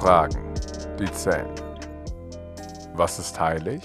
Fragen, 0.00 0.54
die 0.98 1.12
zählen. 1.12 1.54
Was 2.94 3.18
ist 3.18 3.38
heilig? 3.38 3.82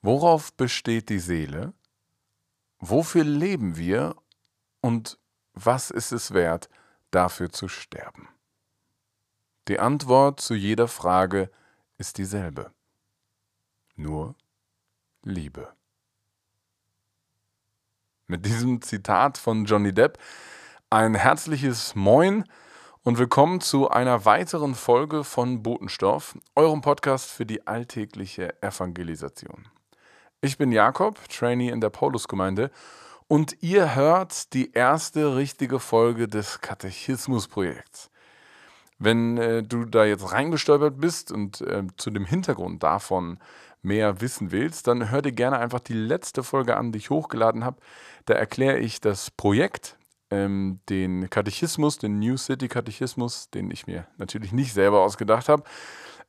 Worauf 0.00 0.52
besteht 0.52 1.08
die 1.08 1.18
Seele? 1.18 1.72
Wofür 2.78 3.24
leben 3.24 3.76
wir? 3.76 4.14
Und 4.80 5.18
was 5.54 5.90
ist 5.90 6.12
es 6.12 6.34
wert, 6.34 6.70
dafür 7.10 7.50
zu 7.50 7.66
sterben? 7.66 8.28
Die 9.66 9.80
Antwort 9.80 10.38
zu 10.38 10.54
jeder 10.54 10.86
Frage 10.86 11.50
ist 11.98 12.18
dieselbe. 12.18 12.72
Nur 13.96 14.36
Liebe. 15.24 15.74
Mit 18.28 18.46
diesem 18.46 18.80
Zitat 18.82 19.36
von 19.36 19.64
Johnny 19.64 19.92
Depp 19.92 20.18
ein 20.90 21.16
herzliches 21.16 21.96
Moin 21.96 22.44
und 23.04 23.18
willkommen 23.18 23.60
zu 23.60 23.90
einer 23.90 24.24
weiteren 24.24 24.76
Folge 24.76 25.24
von 25.24 25.62
Botenstoff, 25.64 26.38
eurem 26.54 26.82
Podcast 26.82 27.30
für 27.30 27.44
die 27.44 27.66
alltägliche 27.66 28.62
Evangelisation. 28.62 29.66
Ich 30.40 30.56
bin 30.56 30.70
Jakob, 30.70 31.18
Trainee 31.28 31.70
in 31.70 31.80
der 31.80 31.90
Paulusgemeinde 31.90 32.70
und 33.26 33.56
ihr 33.60 33.96
hört 33.96 34.54
die 34.54 34.72
erste 34.72 35.34
richtige 35.34 35.80
Folge 35.80 36.28
des 36.28 36.60
Katechismusprojekts. 36.60 38.08
Wenn 39.00 39.36
äh, 39.36 39.64
du 39.64 39.84
da 39.84 40.04
jetzt 40.04 40.30
reingestolpert 40.30 41.00
bist 41.00 41.32
und 41.32 41.60
äh, 41.62 41.82
zu 41.96 42.10
dem 42.10 42.24
Hintergrund 42.24 42.84
davon 42.84 43.40
mehr 43.82 44.20
wissen 44.20 44.52
willst, 44.52 44.86
dann 44.86 45.10
hör 45.10 45.22
dir 45.22 45.32
gerne 45.32 45.58
einfach 45.58 45.80
die 45.80 45.92
letzte 45.92 46.44
Folge 46.44 46.76
an, 46.76 46.92
die 46.92 46.98
ich 46.98 47.10
hochgeladen 47.10 47.64
habe. 47.64 47.78
Da 48.26 48.34
erkläre 48.34 48.78
ich 48.78 49.00
das 49.00 49.32
Projekt, 49.32 49.96
ähm, 50.32 50.80
den 50.88 51.28
Katechismus, 51.28 51.98
den 51.98 52.18
New 52.18 52.36
City 52.36 52.68
Katechismus, 52.68 53.50
den 53.50 53.70
ich 53.70 53.86
mir 53.86 54.06
natürlich 54.16 54.52
nicht 54.52 54.72
selber 54.72 55.02
ausgedacht 55.02 55.48
habe. 55.48 55.62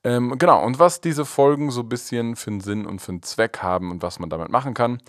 Ähm, 0.04 0.38
genau, 0.38 0.64
und 0.64 0.80
was 0.80 1.00
diese 1.00 1.24
Folgen 1.24 1.72
so 1.72 1.82
ein 1.82 1.90
bisschen 1.90 2.36
für 2.36 2.52
einen 2.52 2.60
Sinn 2.60 2.86
und 2.86 3.00
für 3.00 3.14
einen 3.14 3.24
Zweck 3.24 3.60
haben 3.60 3.90
und 3.92 4.04
was 4.04 4.20
man 4.20 4.30
damit 4.30 4.50
machen 4.50 4.74
kann. 4.74 5.02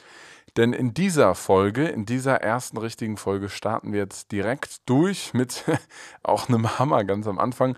Denn 0.56 0.72
in 0.72 0.94
dieser 0.94 1.34
Folge, 1.34 1.88
in 1.88 2.06
dieser 2.06 2.36
ersten 2.36 2.78
richtigen 2.78 3.16
Folge, 3.16 3.48
starten 3.48 3.92
wir 3.92 3.98
jetzt 3.98 4.30
direkt 4.30 4.88
durch 4.88 5.34
mit 5.34 5.64
auch 6.22 6.48
einem 6.48 6.78
Hammer 6.78 7.02
ganz 7.02 7.26
am 7.26 7.40
Anfang. 7.40 7.76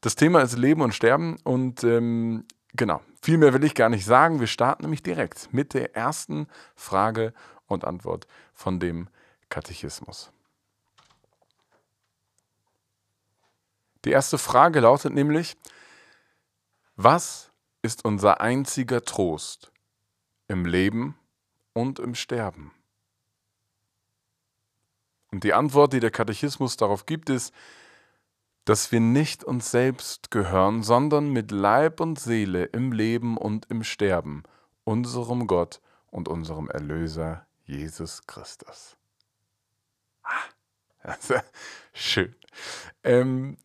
Das 0.00 0.16
Thema 0.16 0.40
ist 0.40 0.56
Leben 0.56 0.80
und 0.80 0.94
Sterben 0.94 1.36
und 1.44 1.84
ähm, 1.84 2.46
genau, 2.74 3.02
viel 3.20 3.36
mehr 3.36 3.52
will 3.52 3.64
ich 3.64 3.74
gar 3.74 3.90
nicht 3.90 4.06
sagen. 4.06 4.40
Wir 4.40 4.46
starten 4.46 4.84
nämlich 4.84 5.02
direkt 5.02 5.52
mit 5.52 5.74
der 5.74 5.94
ersten 5.94 6.46
Frage 6.74 7.34
und 7.66 7.84
Antwort 7.84 8.26
von 8.54 8.80
dem 8.80 9.08
Katechismus. 9.50 10.32
Die 14.06 14.12
erste 14.12 14.38
Frage 14.38 14.78
lautet 14.78 15.12
nämlich, 15.12 15.56
was 16.94 17.50
ist 17.82 18.04
unser 18.04 18.40
einziger 18.40 19.04
Trost 19.04 19.72
im 20.46 20.64
Leben 20.64 21.18
und 21.72 21.98
im 21.98 22.14
Sterben? 22.14 22.72
Und 25.32 25.42
die 25.42 25.54
Antwort, 25.54 25.92
die 25.92 25.98
der 25.98 26.12
Katechismus 26.12 26.76
darauf 26.76 27.04
gibt, 27.06 27.30
ist, 27.30 27.52
dass 28.64 28.92
wir 28.92 29.00
nicht 29.00 29.42
uns 29.42 29.72
selbst 29.72 30.30
gehören, 30.30 30.84
sondern 30.84 31.30
mit 31.30 31.50
Leib 31.50 31.98
und 31.98 32.20
Seele 32.20 32.66
im 32.66 32.92
Leben 32.92 33.36
und 33.36 33.66
im 33.70 33.82
Sterben 33.82 34.44
unserem 34.84 35.48
Gott 35.48 35.80
und 36.12 36.28
unserem 36.28 36.70
Erlöser 36.70 37.44
Jesus 37.64 38.24
Christus. 38.28 38.96
Ah, 40.22 40.44
schön. 41.92 42.36
Ähm, 43.02 43.56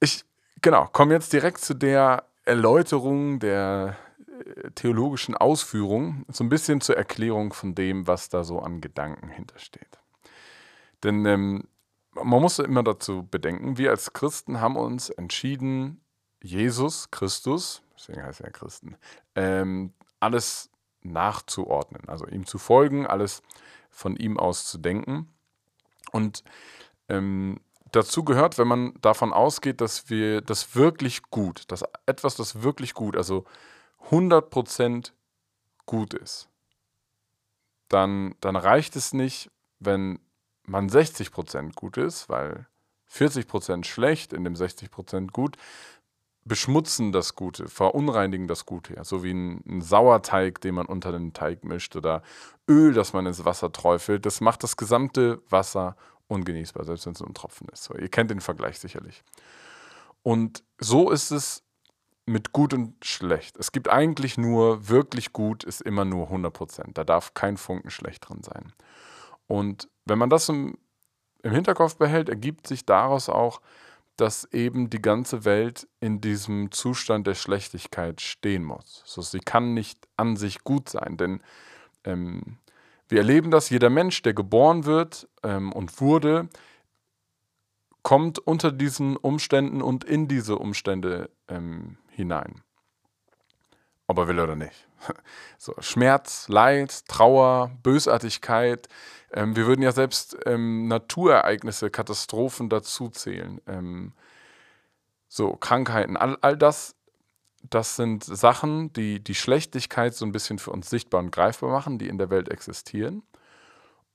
ich, 0.00 0.24
genau, 0.62 0.86
komme 0.86 1.14
jetzt 1.14 1.32
direkt 1.32 1.58
zu 1.58 1.74
der 1.74 2.24
Erläuterung 2.44 3.38
der 3.38 3.96
äh, 4.28 4.70
theologischen 4.72 5.36
Ausführung, 5.36 6.24
so 6.28 6.44
ein 6.44 6.48
bisschen 6.48 6.80
zur 6.80 6.96
Erklärung 6.96 7.52
von 7.52 7.74
dem, 7.74 8.06
was 8.06 8.28
da 8.28 8.44
so 8.44 8.60
an 8.60 8.80
Gedanken 8.80 9.28
hintersteht. 9.28 9.98
Denn 11.02 11.26
ähm, 11.26 11.64
man 12.14 12.40
muss 12.40 12.58
immer 12.58 12.82
dazu 12.82 13.26
bedenken, 13.30 13.78
wir 13.78 13.90
als 13.90 14.12
Christen 14.12 14.60
haben 14.60 14.76
uns 14.76 15.10
entschieden, 15.10 16.00
Jesus 16.42 17.10
Christus, 17.10 17.82
deswegen 17.94 18.22
heißt 18.22 18.40
er 18.40 18.50
Christen, 18.50 18.96
ähm, 19.34 19.92
alles 20.20 20.70
nachzuordnen, 21.02 22.08
also 22.08 22.26
ihm 22.26 22.46
zu 22.46 22.58
folgen, 22.58 23.06
alles 23.06 23.42
von 23.90 24.16
ihm 24.16 24.38
aus 24.38 24.66
zu 24.66 24.78
denken. 24.78 25.32
Und 26.12 26.44
ähm, 27.08 27.60
dazu 27.96 28.24
gehört, 28.24 28.58
wenn 28.58 28.68
man 28.68 28.94
davon 29.00 29.32
ausgeht, 29.32 29.80
dass 29.80 30.10
wir 30.10 30.40
das 30.40 30.76
wirklich 30.76 31.22
gut, 31.22 31.64
dass 31.68 31.84
etwas, 32.06 32.36
das 32.36 32.62
wirklich 32.62 32.94
gut, 32.94 33.16
also 33.16 33.44
100% 34.10 35.12
gut 35.86 36.14
ist, 36.14 36.48
dann, 37.88 38.34
dann 38.40 38.56
reicht 38.56 38.96
es 38.96 39.12
nicht, 39.12 39.50
wenn 39.78 40.18
man 40.64 40.88
60% 40.88 41.74
gut 41.74 41.96
ist, 41.96 42.28
weil 42.28 42.66
40% 43.10 43.84
schlecht 43.84 44.32
in 44.32 44.44
dem 44.44 44.54
60% 44.54 45.30
gut, 45.30 45.56
beschmutzen 46.44 47.12
das 47.12 47.34
Gute, 47.34 47.68
verunreinigen 47.68 48.46
das 48.46 48.66
Gute. 48.66 48.94
Ja. 48.94 49.04
So 49.04 49.24
wie 49.24 49.32
ein, 49.32 49.62
ein, 49.66 49.80
Sauerteig, 49.80 50.60
den 50.60 50.76
man 50.76 50.86
unter 50.86 51.12
den 51.12 51.32
Teig 51.32 51.64
mischt 51.64 51.96
oder 51.96 52.22
Öl, 52.68 52.94
das 52.94 53.12
man 53.12 53.26
ins 53.26 53.44
Wasser 53.44 53.72
träufelt. 53.72 54.26
Das 54.26 54.40
macht 54.40 54.62
das 54.62 54.76
gesamte 54.76 55.42
Wasser 55.50 55.96
ungenießbar, 56.28 56.84
selbst 56.84 57.06
wenn 57.06 57.12
es 57.12 57.20
nur 57.20 57.28
ein 57.28 57.34
Tropfen 57.34 57.68
ist. 57.68 57.84
So, 57.84 57.94
ihr 57.94 58.08
kennt 58.08 58.30
den 58.30 58.40
Vergleich 58.40 58.78
sicherlich. 58.78 59.22
Und 60.22 60.64
so 60.78 61.10
ist 61.10 61.30
es 61.30 61.62
mit 62.26 62.52
gut 62.52 62.74
und 62.74 63.04
schlecht. 63.04 63.56
Es 63.56 63.70
gibt 63.70 63.88
eigentlich 63.88 64.36
nur 64.36 64.88
wirklich 64.88 65.32
gut, 65.32 65.62
ist 65.62 65.80
immer 65.80 66.04
nur 66.04 66.30
100% 66.30 66.92
Da 66.94 67.04
darf 67.04 67.34
kein 67.34 67.56
Funken 67.56 67.90
schlecht 67.90 68.28
drin 68.28 68.42
sein. 68.42 68.72
Und 69.46 69.88
wenn 70.04 70.18
man 70.18 70.28
das 70.28 70.48
im, 70.48 70.76
im 71.42 71.52
Hinterkopf 71.52 71.96
behält, 71.96 72.28
ergibt 72.28 72.66
sich 72.66 72.84
daraus 72.84 73.28
auch, 73.28 73.60
dass 74.16 74.44
eben 74.52 74.90
die 74.90 75.02
ganze 75.02 75.44
Welt 75.44 75.86
in 76.00 76.20
diesem 76.20 76.72
Zustand 76.72 77.26
der 77.26 77.34
Schlechtigkeit 77.34 78.20
stehen 78.20 78.64
muss. 78.64 79.02
So, 79.04 79.22
sie 79.22 79.40
kann 79.40 79.74
nicht 79.74 80.08
an 80.16 80.36
sich 80.36 80.64
gut 80.64 80.88
sein, 80.88 81.16
denn 81.16 81.42
ähm, 82.04 82.58
wir 83.08 83.18
erleben 83.18 83.50
das, 83.50 83.70
jeder 83.70 83.90
Mensch, 83.90 84.22
der 84.22 84.34
geboren 84.34 84.84
wird 84.84 85.28
ähm, 85.42 85.72
und 85.72 86.00
wurde, 86.00 86.48
kommt 88.02 88.38
unter 88.38 88.72
diesen 88.72 89.16
Umständen 89.16 89.82
und 89.82 90.04
in 90.04 90.28
diese 90.28 90.56
Umstände 90.56 91.30
ähm, 91.48 91.98
hinein. 92.10 92.62
Ob 94.06 94.18
er 94.18 94.28
will 94.28 94.40
oder 94.40 94.56
nicht. 94.56 94.86
So, 95.58 95.74
Schmerz, 95.80 96.48
Leid, 96.48 97.06
Trauer, 97.08 97.70
Bösartigkeit. 97.82 98.88
Ähm, 99.32 99.56
wir 99.56 99.66
würden 99.66 99.82
ja 99.82 99.92
selbst 99.92 100.36
ähm, 100.44 100.86
Naturereignisse, 100.86 101.90
Katastrophen 101.90 102.68
dazu 102.68 103.08
zählen. 103.08 103.60
Ähm, 103.66 104.12
so, 105.28 105.56
Krankheiten, 105.56 106.16
all, 106.16 106.36
all 106.42 106.56
das 106.56 106.94
das 107.70 107.96
sind 107.96 108.24
Sachen, 108.24 108.92
die 108.92 109.22
die 109.22 109.34
Schlechtigkeit 109.34 110.14
so 110.14 110.24
ein 110.24 110.32
bisschen 110.32 110.58
für 110.58 110.70
uns 110.70 110.90
sichtbar 110.90 111.20
und 111.20 111.30
greifbar 111.30 111.70
machen, 111.70 111.98
die 111.98 112.08
in 112.08 112.18
der 112.18 112.30
Welt 112.30 112.48
existieren. 112.48 113.22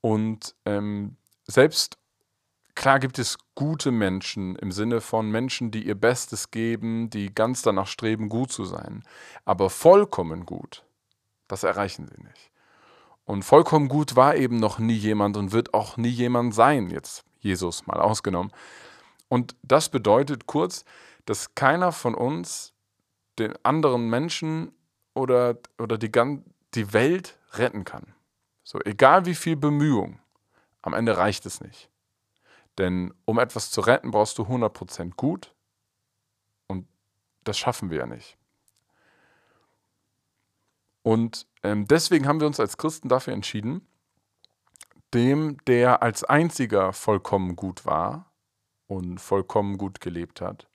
Und 0.01 0.56
ähm, 0.65 1.18
selbst 1.45 1.98
klar 2.75 3.00
gibt 3.00 3.19
es 3.19 3.38
gute 3.56 3.92
Menschen 3.92 4.56
im 4.56 4.71
Sinne 4.71 5.01
von 5.01 5.30
Menschen, 5.30 5.71
die 5.71 5.86
ihr 5.86 5.95
Bestes 5.95 6.51
geben, 6.51 7.09
die 7.09 7.33
ganz 7.33 7.62
danach 7.62 7.88
streben, 7.88 8.30
gut 8.30 8.51
zu 8.51 8.65
sein. 8.65 9.03
Aber 9.45 9.69
vollkommen 9.69 10.45
gut, 10.45 10.83
das 11.47 11.63
erreichen 11.63 12.07
sie 12.07 12.24
nicht. 12.24 12.51
Und 13.25 13.44
vollkommen 13.44 13.88
gut 13.88 14.15
war 14.15 14.36
eben 14.36 14.57
noch 14.57 14.80
nie 14.80 14.95
jemand 14.95 15.38
und 15.38 15.51
wird 15.51 15.74
auch 15.74 15.97
nie 15.97 16.09
jemand 16.09 16.56
sein, 16.56 16.89
jetzt 16.89 17.24
Jesus 17.39 17.86
mal 17.86 18.00
ausgenommen. 18.00 18.51
Und 19.30 19.56
das 19.62 19.89
bedeutet 19.89 20.47
kurz, 20.47 20.83
dass 21.25 21.56
keiner 21.56 21.92
von 21.92 22.15
uns 22.15 22.70
den 23.42 23.54
anderen 23.66 24.10
Menschen 24.10 24.72
oder, 25.14 25.58
oder 25.78 25.98
die, 25.98 26.12
die 26.74 26.94
Welt 26.94 27.38
retten 27.54 27.84
kann. 27.84 28.14
So, 28.64 28.80
egal 28.86 29.26
wie 29.26 29.36
viel 29.36 29.56
Bemühung, 29.56 30.20
am 30.82 30.94
Ende 30.94 31.18
reicht 31.18 31.46
es 31.46 31.62
nicht. 31.62 31.90
Denn 32.78 33.14
um 33.26 33.40
etwas 33.40 33.72
zu 33.72 33.82
retten, 33.82 34.12
brauchst 34.12 34.38
du 34.38 34.44
100% 34.44 35.16
gut 35.16 35.54
und 36.68 36.88
das 37.44 37.58
schaffen 37.58 37.90
wir 37.90 38.00
ja 38.00 38.06
nicht. 38.06 38.38
Und 41.04 41.48
ähm, 41.64 41.88
deswegen 41.88 42.28
haben 42.28 42.40
wir 42.40 42.48
uns 42.48 42.60
als 42.60 42.78
Christen 42.78 43.10
dafür 43.10 43.34
entschieden, 43.34 43.88
dem, 45.14 45.58
der 45.66 46.02
als 46.02 46.24
einziger 46.24 46.94
vollkommen 46.94 47.56
gut 47.56 47.86
war 47.86 48.32
und 48.88 49.20
vollkommen 49.20 49.78
gut 49.78 50.00
gelebt 50.00 50.42
hat, 50.42 50.68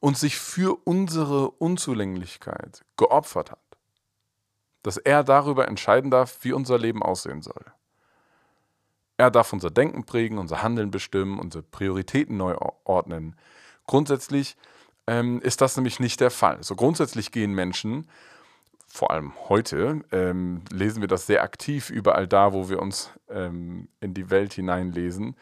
und 0.00 0.18
sich 0.18 0.38
für 0.38 0.76
unsere 0.84 1.50
Unzulänglichkeit 1.50 2.84
geopfert 2.96 3.50
hat, 3.50 3.58
dass 4.82 4.96
er 4.96 5.24
darüber 5.24 5.68
entscheiden 5.68 6.10
darf, 6.10 6.38
wie 6.42 6.52
unser 6.52 6.78
Leben 6.78 7.02
aussehen 7.02 7.42
soll. 7.42 7.64
Er 9.16 9.30
darf 9.30 9.52
unser 9.52 9.70
Denken 9.70 10.04
prägen, 10.04 10.38
unser 10.38 10.62
Handeln 10.62 10.90
bestimmen, 10.90 11.38
unsere 11.38 11.62
Prioritäten 11.62 12.36
neu 12.36 12.56
ordnen, 12.84 13.36
Grundsätzlich 13.86 14.56
ähm, 15.06 15.40
ist 15.42 15.60
das 15.60 15.76
nämlich 15.76 16.00
nicht 16.00 16.20
der 16.20 16.30
Fall. 16.30 16.62
So 16.62 16.76
grundsätzlich 16.76 17.32
gehen 17.32 17.52
Menschen, 17.52 18.08
vor 18.86 19.10
allem 19.10 19.32
heute, 19.48 20.02
ähm, 20.12 20.62
lesen 20.70 21.00
wir 21.00 21.08
das 21.08 21.26
sehr 21.26 21.42
aktiv 21.42 21.90
überall 21.90 22.28
da, 22.28 22.52
wo 22.52 22.68
wir 22.68 22.80
uns 22.80 23.10
ähm, 23.28 23.88
in 24.00 24.14
die 24.14 24.30
Welt 24.30 24.52
hineinlesen. 24.52 25.36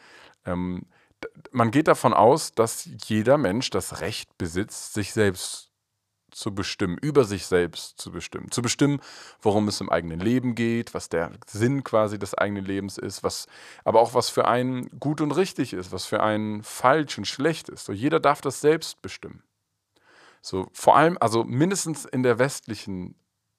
Man 1.51 1.71
geht 1.71 1.87
davon 1.87 2.13
aus, 2.13 2.53
dass 2.53 2.87
jeder 3.05 3.37
Mensch 3.37 3.69
das 3.69 4.01
Recht 4.01 4.37
besitzt, 4.37 4.93
sich 4.93 5.13
selbst 5.13 5.71
zu 6.31 6.55
bestimmen, 6.55 6.97
über 6.97 7.25
sich 7.25 7.45
selbst 7.45 7.99
zu 7.99 8.11
bestimmen. 8.11 8.51
Zu 8.51 8.61
bestimmen, 8.61 9.01
worum 9.41 9.67
es 9.67 9.81
im 9.81 9.89
eigenen 9.89 10.19
Leben 10.19 10.55
geht, 10.55 10.93
was 10.93 11.09
der 11.09 11.31
Sinn 11.45 11.83
quasi 11.83 12.17
des 12.17 12.33
eigenen 12.33 12.65
Lebens 12.65 12.97
ist, 12.97 13.23
was, 13.23 13.47
aber 13.83 13.99
auch 13.99 14.13
was 14.13 14.29
für 14.29 14.47
einen 14.47 14.89
gut 14.99 15.21
und 15.21 15.31
richtig 15.31 15.73
ist, 15.73 15.91
was 15.91 16.05
für 16.05 16.23
einen 16.23 16.63
falsch 16.63 17.17
und 17.17 17.25
schlecht 17.25 17.69
ist. 17.69 17.85
So, 17.85 17.93
jeder 17.93 18.19
darf 18.19 18.41
das 18.41 18.61
selbst 18.61 19.01
bestimmen. 19.01 19.43
So, 20.41 20.69
vor 20.73 20.95
allem, 20.95 21.17
also 21.19 21.43
mindestens 21.43 22.05
in 22.05 22.23
der 22.23 22.39
westlichen 22.39 23.15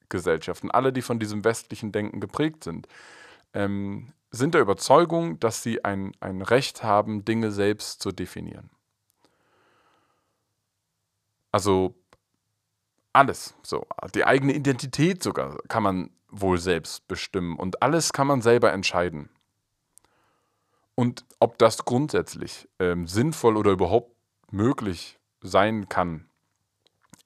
Gesellschaft, 0.09 0.64
und 0.64 0.70
alle, 0.70 0.93
die 0.93 1.03
von 1.03 1.19
diesem 1.19 1.44
westlichen 1.44 1.93
Denken 1.93 2.20
geprägt 2.20 2.64
sind, 2.64 2.88
ähm, 3.55 4.12
sind 4.32 4.55
der 4.55 4.62
Überzeugung, 4.62 5.38
dass 5.38 5.62
sie 5.62 5.84
ein, 5.84 6.12
ein 6.20 6.43
Recht 6.43 6.82
haben, 6.82 7.25
Dinge 7.25 7.52
selbst 7.52 8.02
zu 8.02 8.11
definieren. 8.11 8.70
Also 11.52 11.94
alles. 13.12 13.55
So, 13.62 13.87
die 14.14 14.25
eigene 14.25 14.55
Identität 14.55 15.23
sogar 15.23 15.58
kann 15.69 15.82
man 15.82 16.11
wohl 16.29 16.58
selbst 16.58 17.06
bestimmen 17.08 17.56
und 17.56 17.82
alles 17.82 18.14
kann 18.14 18.26
man 18.26 18.40
selber 18.40 18.73
entscheiden. 18.73 19.29
Und 20.94 21.26
ob 21.38 21.58
das 21.58 21.85
grundsätzlich 21.85 22.69
ähm, 22.78 23.06
sinnvoll 23.06 23.56
oder 23.58 23.70
überhaupt 23.70 24.17
möglich 24.50 25.19
sein 25.43 25.88
kann, 25.90 26.28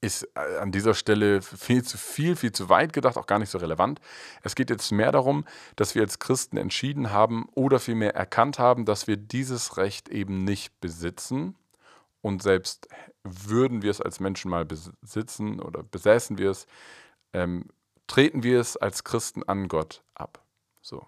ist 0.07 0.29
äh, 0.35 0.59
an 0.59 0.73
dieser 0.73 0.95
Stelle 0.95 1.43
viel 1.43 1.83
zu 1.83 1.99
viel, 1.99 2.37
viel 2.37 2.53
zu 2.53 2.69
weit 2.69 2.93
gedacht, 2.93 3.17
auch 3.17 3.27
gar 3.27 3.39
nicht 3.39 3.51
so 3.51 3.59
relevant. 3.59 4.01
Es 4.43 4.55
geht 4.55 4.71
jetzt 4.71 4.91
mehr 4.93 5.13
darum, 5.13 5.45
dass 5.77 5.95
wir 5.95 6.03
als 6.03 6.19
Christen 6.19 6.57
entschieden 6.57 7.11
haben 7.11 7.47
oder 7.55 7.79
vielmehr 7.79 8.15
erkannt 8.15 8.59
haben, 8.59 8.85
dass 8.85 9.07
wir 9.07 9.17
dieses 9.17 9.77
Recht 9.77 10.09
eben 10.09 10.45
nicht 10.45 10.81
besitzen 10.81 11.57
und 12.23 12.43
selbst 12.43 12.89
würden 13.23 13.83
wir 13.83 13.91
es 13.91 14.01
als 14.01 14.21
Menschen 14.21 14.51
mal 14.51 14.65
besitzen 14.65 15.61
oder 15.61 15.83
besäßen 15.83 16.39
wir 16.39 16.51
es, 16.51 16.67
ähm, 17.33 17.69
treten 18.07 18.43
wir 18.43 18.61
es 18.61 18.77
als 18.77 19.05
Christen 19.05 19.43
an 19.45 19.69
Gott 19.69 20.03
ab. 20.15 20.45
So. 20.81 21.07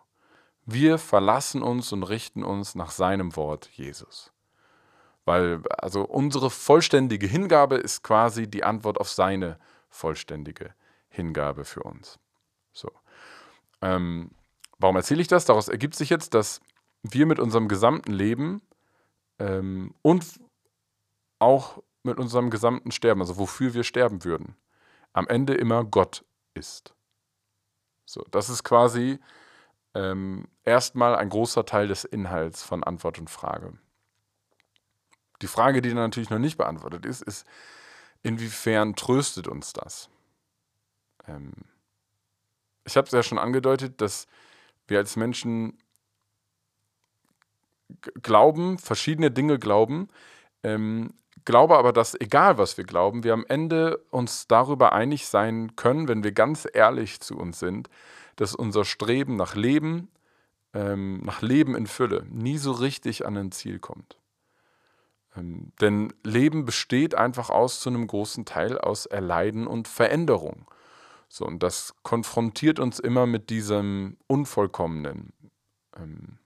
Wir 0.64 0.98
verlassen 0.98 1.62
uns 1.62 1.92
und 1.92 2.02
richten 2.02 2.44
uns 2.44 2.74
nach 2.74 2.90
seinem 2.90 3.34
Wort 3.36 3.70
Jesus. 3.72 4.32
Weil 5.28 5.60
also 5.68 6.06
unsere 6.06 6.48
vollständige 6.48 7.26
Hingabe 7.26 7.76
ist 7.76 8.02
quasi 8.02 8.48
die 8.48 8.64
Antwort 8.64 8.96
auf 8.98 9.10
seine 9.10 9.58
vollständige 9.90 10.72
Hingabe 11.10 11.66
für 11.66 11.82
uns. 11.82 12.18
So. 12.72 12.90
Ähm, 13.82 14.30
warum 14.78 14.96
erzähle 14.96 15.20
ich 15.20 15.28
das? 15.28 15.44
Daraus 15.44 15.68
ergibt 15.68 15.96
sich 15.96 16.08
jetzt, 16.08 16.32
dass 16.32 16.62
wir 17.02 17.26
mit 17.26 17.40
unserem 17.40 17.68
gesamten 17.68 18.10
Leben 18.10 18.62
ähm, 19.38 19.94
und 20.00 20.24
auch 21.40 21.82
mit 22.04 22.18
unserem 22.18 22.48
gesamten 22.48 22.90
Sterben, 22.90 23.20
also 23.20 23.36
wofür 23.36 23.74
wir 23.74 23.84
sterben 23.84 24.24
würden, 24.24 24.56
am 25.12 25.28
Ende 25.28 25.52
immer 25.52 25.84
Gott 25.84 26.24
ist. 26.54 26.94
So, 28.06 28.24
das 28.30 28.48
ist 28.48 28.64
quasi 28.64 29.18
ähm, 29.92 30.48
erstmal 30.64 31.16
ein 31.16 31.28
großer 31.28 31.66
Teil 31.66 31.86
des 31.86 32.04
Inhalts 32.04 32.62
von 32.62 32.82
Antwort 32.82 33.18
und 33.18 33.28
Frage. 33.28 33.78
Die 35.42 35.46
Frage, 35.46 35.82
die 35.82 35.90
dann 35.90 35.98
natürlich 35.98 36.30
noch 36.30 36.38
nicht 36.38 36.58
beantwortet 36.58 37.06
ist, 37.06 37.22
ist, 37.22 37.46
inwiefern 38.22 38.96
tröstet 38.96 39.48
uns 39.48 39.72
das? 39.72 40.08
Ähm, 41.26 41.52
ich 42.84 42.96
habe 42.96 43.06
es 43.06 43.12
ja 43.12 43.22
schon 43.22 43.38
angedeutet, 43.38 44.00
dass 44.00 44.26
wir 44.86 44.98
als 44.98 45.16
Menschen 45.16 45.78
glauben, 48.22 48.78
verschiedene 48.78 49.30
Dinge 49.30 49.58
glauben, 49.58 50.08
ähm, 50.62 51.14
glaube 51.44 51.78
aber, 51.78 51.92
dass 51.92 52.18
egal 52.20 52.58
was 52.58 52.76
wir 52.76 52.84
glauben, 52.84 53.24
wir 53.24 53.32
am 53.32 53.46
Ende 53.48 53.98
uns 54.10 54.46
darüber 54.46 54.92
einig 54.92 55.26
sein 55.28 55.76
können, 55.76 56.08
wenn 56.08 56.24
wir 56.24 56.32
ganz 56.32 56.66
ehrlich 56.70 57.20
zu 57.20 57.36
uns 57.36 57.58
sind, 57.58 57.88
dass 58.36 58.54
unser 58.54 58.84
Streben 58.84 59.36
nach 59.36 59.54
Leben, 59.54 60.08
ähm, 60.74 61.20
nach 61.24 61.42
Leben 61.42 61.74
in 61.74 61.86
Fülle 61.86 62.26
nie 62.30 62.58
so 62.58 62.72
richtig 62.72 63.26
an 63.26 63.36
ein 63.36 63.52
Ziel 63.52 63.78
kommt. 63.78 64.18
Ähm, 65.38 65.72
denn 65.80 66.12
Leben 66.24 66.64
besteht 66.64 67.14
einfach 67.14 67.50
aus 67.50 67.80
zu 67.80 67.88
einem 67.88 68.06
großen 68.06 68.44
Teil 68.44 68.78
aus 68.78 69.06
Erleiden 69.06 69.66
und 69.66 69.88
Veränderung. 69.88 70.70
So, 71.28 71.44
und 71.46 71.62
das 71.62 71.94
konfrontiert 72.02 72.78
uns 72.78 72.98
immer 72.98 73.26
mit 73.26 73.50
diesem 73.50 74.16
Unvollkommenen. 74.26 75.32
Ähm, 75.96 76.38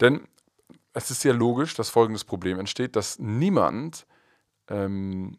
denn 0.00 0.26
es 0.92 1.10
ist 1.10 1.24
ja 1.24 1.32
logisch, 1.32 1.74
dass 1.74 1.90
folgendes 1.90 2.24
Problem 2.24 2.58
entsteht, 2.58 2.96
dass 2.96 3.18
niemand 3.18 4.06
ähm, 4.68 5.38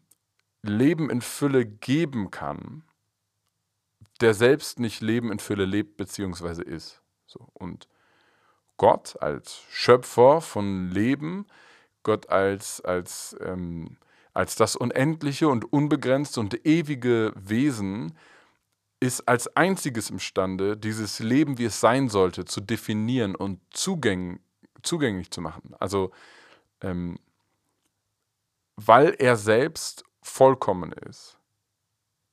Leben 0.62 1.10
in 1.10 1.20
Fülle 1.20 1.66
geben 1.66 2.30
kann, 2.30 2.84
der 4.20 4.34
selbst 4.34 4.78
nicht 4.78 5.00
Leben 5.00 5.32
in 5.32 5.38
Fülle 5.38 5.64
lebt 5.64 5.96
bzw. 5.96 6.62
ist. 6.62 7.02
So, 7.26 7.48
und 7.54 7.88
Gott 8.76 9.20
als 9.20 9.62
Schöpfer 9.70 10.40
von 10.40 10.90
Leben, 10.90 11.46
Gott 12.06 12.30
als, 12.30 12.80
als, 12.82 13.36
ähm, 13.40 13.96
als 14.32 14.54
das 14.54 14.76
unendliche 14.76 15.48
und 15.48 15.72
unbegrenzte 15.72 16.38
und 16.38 16.64
ewige 16.64 17.32
Wesen, 17.34 18.16
ist 19.00 19.28
als 19.28 19.56
einziges 19.56 20.08
imstande, 20.08 20.76
dieses 20.76 21.18
Leben, 21.18 21.58
wie 21.58 21.64
es 21.64 21.80
sein 21.80 22.08
sollte, 22.08 22.44
zu 22.44 22.60
definieren 22.60 23.34
und 23.34 23.58
zugänglich 23.70 24.40
zugänglich 24.82 25.32
zu 25.32 25.40
machen. 25.40 25.74
Also, 25.80 26.12
ähm, 26.80 27.18
weil 28.76 29.16
er 29.18 29.36
selbst 29.36 30.04
vollkommen 30.22 30.92
ist 30.92 31.38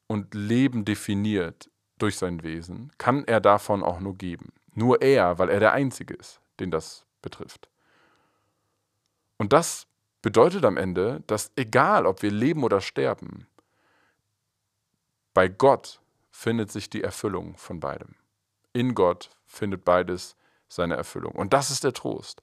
und 0.06 0.36
Leben 0.36 0.86
definiert 0.86 1.72
durch 1.98 2.18
sein 2.18 2.44
Wesen, 2.44 2.92
kann 3.00 3.24
er 3.26 3.42
davon 3.42 3.82
auch 3.82 4.00
nur 4.00 4.16
geben. 4.16 4.54
Nur 4.76 5.02
er, 5.02 5.40
weil 5.40 5.50
er 5.50 5.60
der 5.60 5.74
Einzige 5.74 6.14
ist, 6.14 6.42
den 6.60 6.70
das 6.70 7.08
betrifft. 7.24 7.73
Und 9.38 9.54
das 9.54 9.88
bedeutet 10.22 10.66
am 10.66 10.78
Ende, 10.78 11.24
dass 11.28 11.52
egal, 11.56 12.06
ob 12.06 12.22
wir 12.22 12.32
leben 12.32 12.64
oder 12.64 12.82
sterben, 12.82 13.48
bei 15.34 15.48
Gott 15.48 16.02
findet 16.32 16.72
sich 16.72 16.90
die 16.90 17.04
Erfüllung 17.04 17.58
von 17.58 17.80
beidem. 17.80 18.16
In 18.74 18.96
Gott 18.96 19.30
findet 19.46 19.86
beides 19.86 20.36
seine 20.68 20.96
Erfüllung. 20.96 21.34
Und 21.34 21.54
das 21.54 21.72
ist 21.72 21.84
der 21.84 21.94
Trost, 21.94 22.42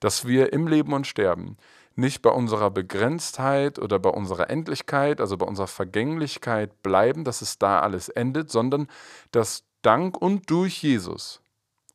dass 0.00 0.26
wir 0.26 0.52
im 0.52 0.66
Leben 0.66 0.92
und 0.92 1.06
Sterben 1.06 1.56
nicht 1.94 2.22
bei 2.22 2.30
unserer 2.30 2.70
Begrenztheit 2.70 3.78
oder 3.78 3.98
bei 3.98 4.10
unserer 4.10 4.50
Endlichkeit, 4.50 5.20
also 5.20 5.36
bei 5.36 5.46
unserer 5.46 5.66
Vergänglichkeit 5.66 6.82
bleiben, 6.82 7.24
dass 7.24 7.40
es 7.40 7.58
da 7.58 7.80
alles 7.80 8.08
endet, 8.08 8.50
sondern 8.50 8.86
dass 9.30 9.64
dank 9.82 10.16
und 10.20 10.50
durch 10.50 10.82
Jesus, 10.82 11.40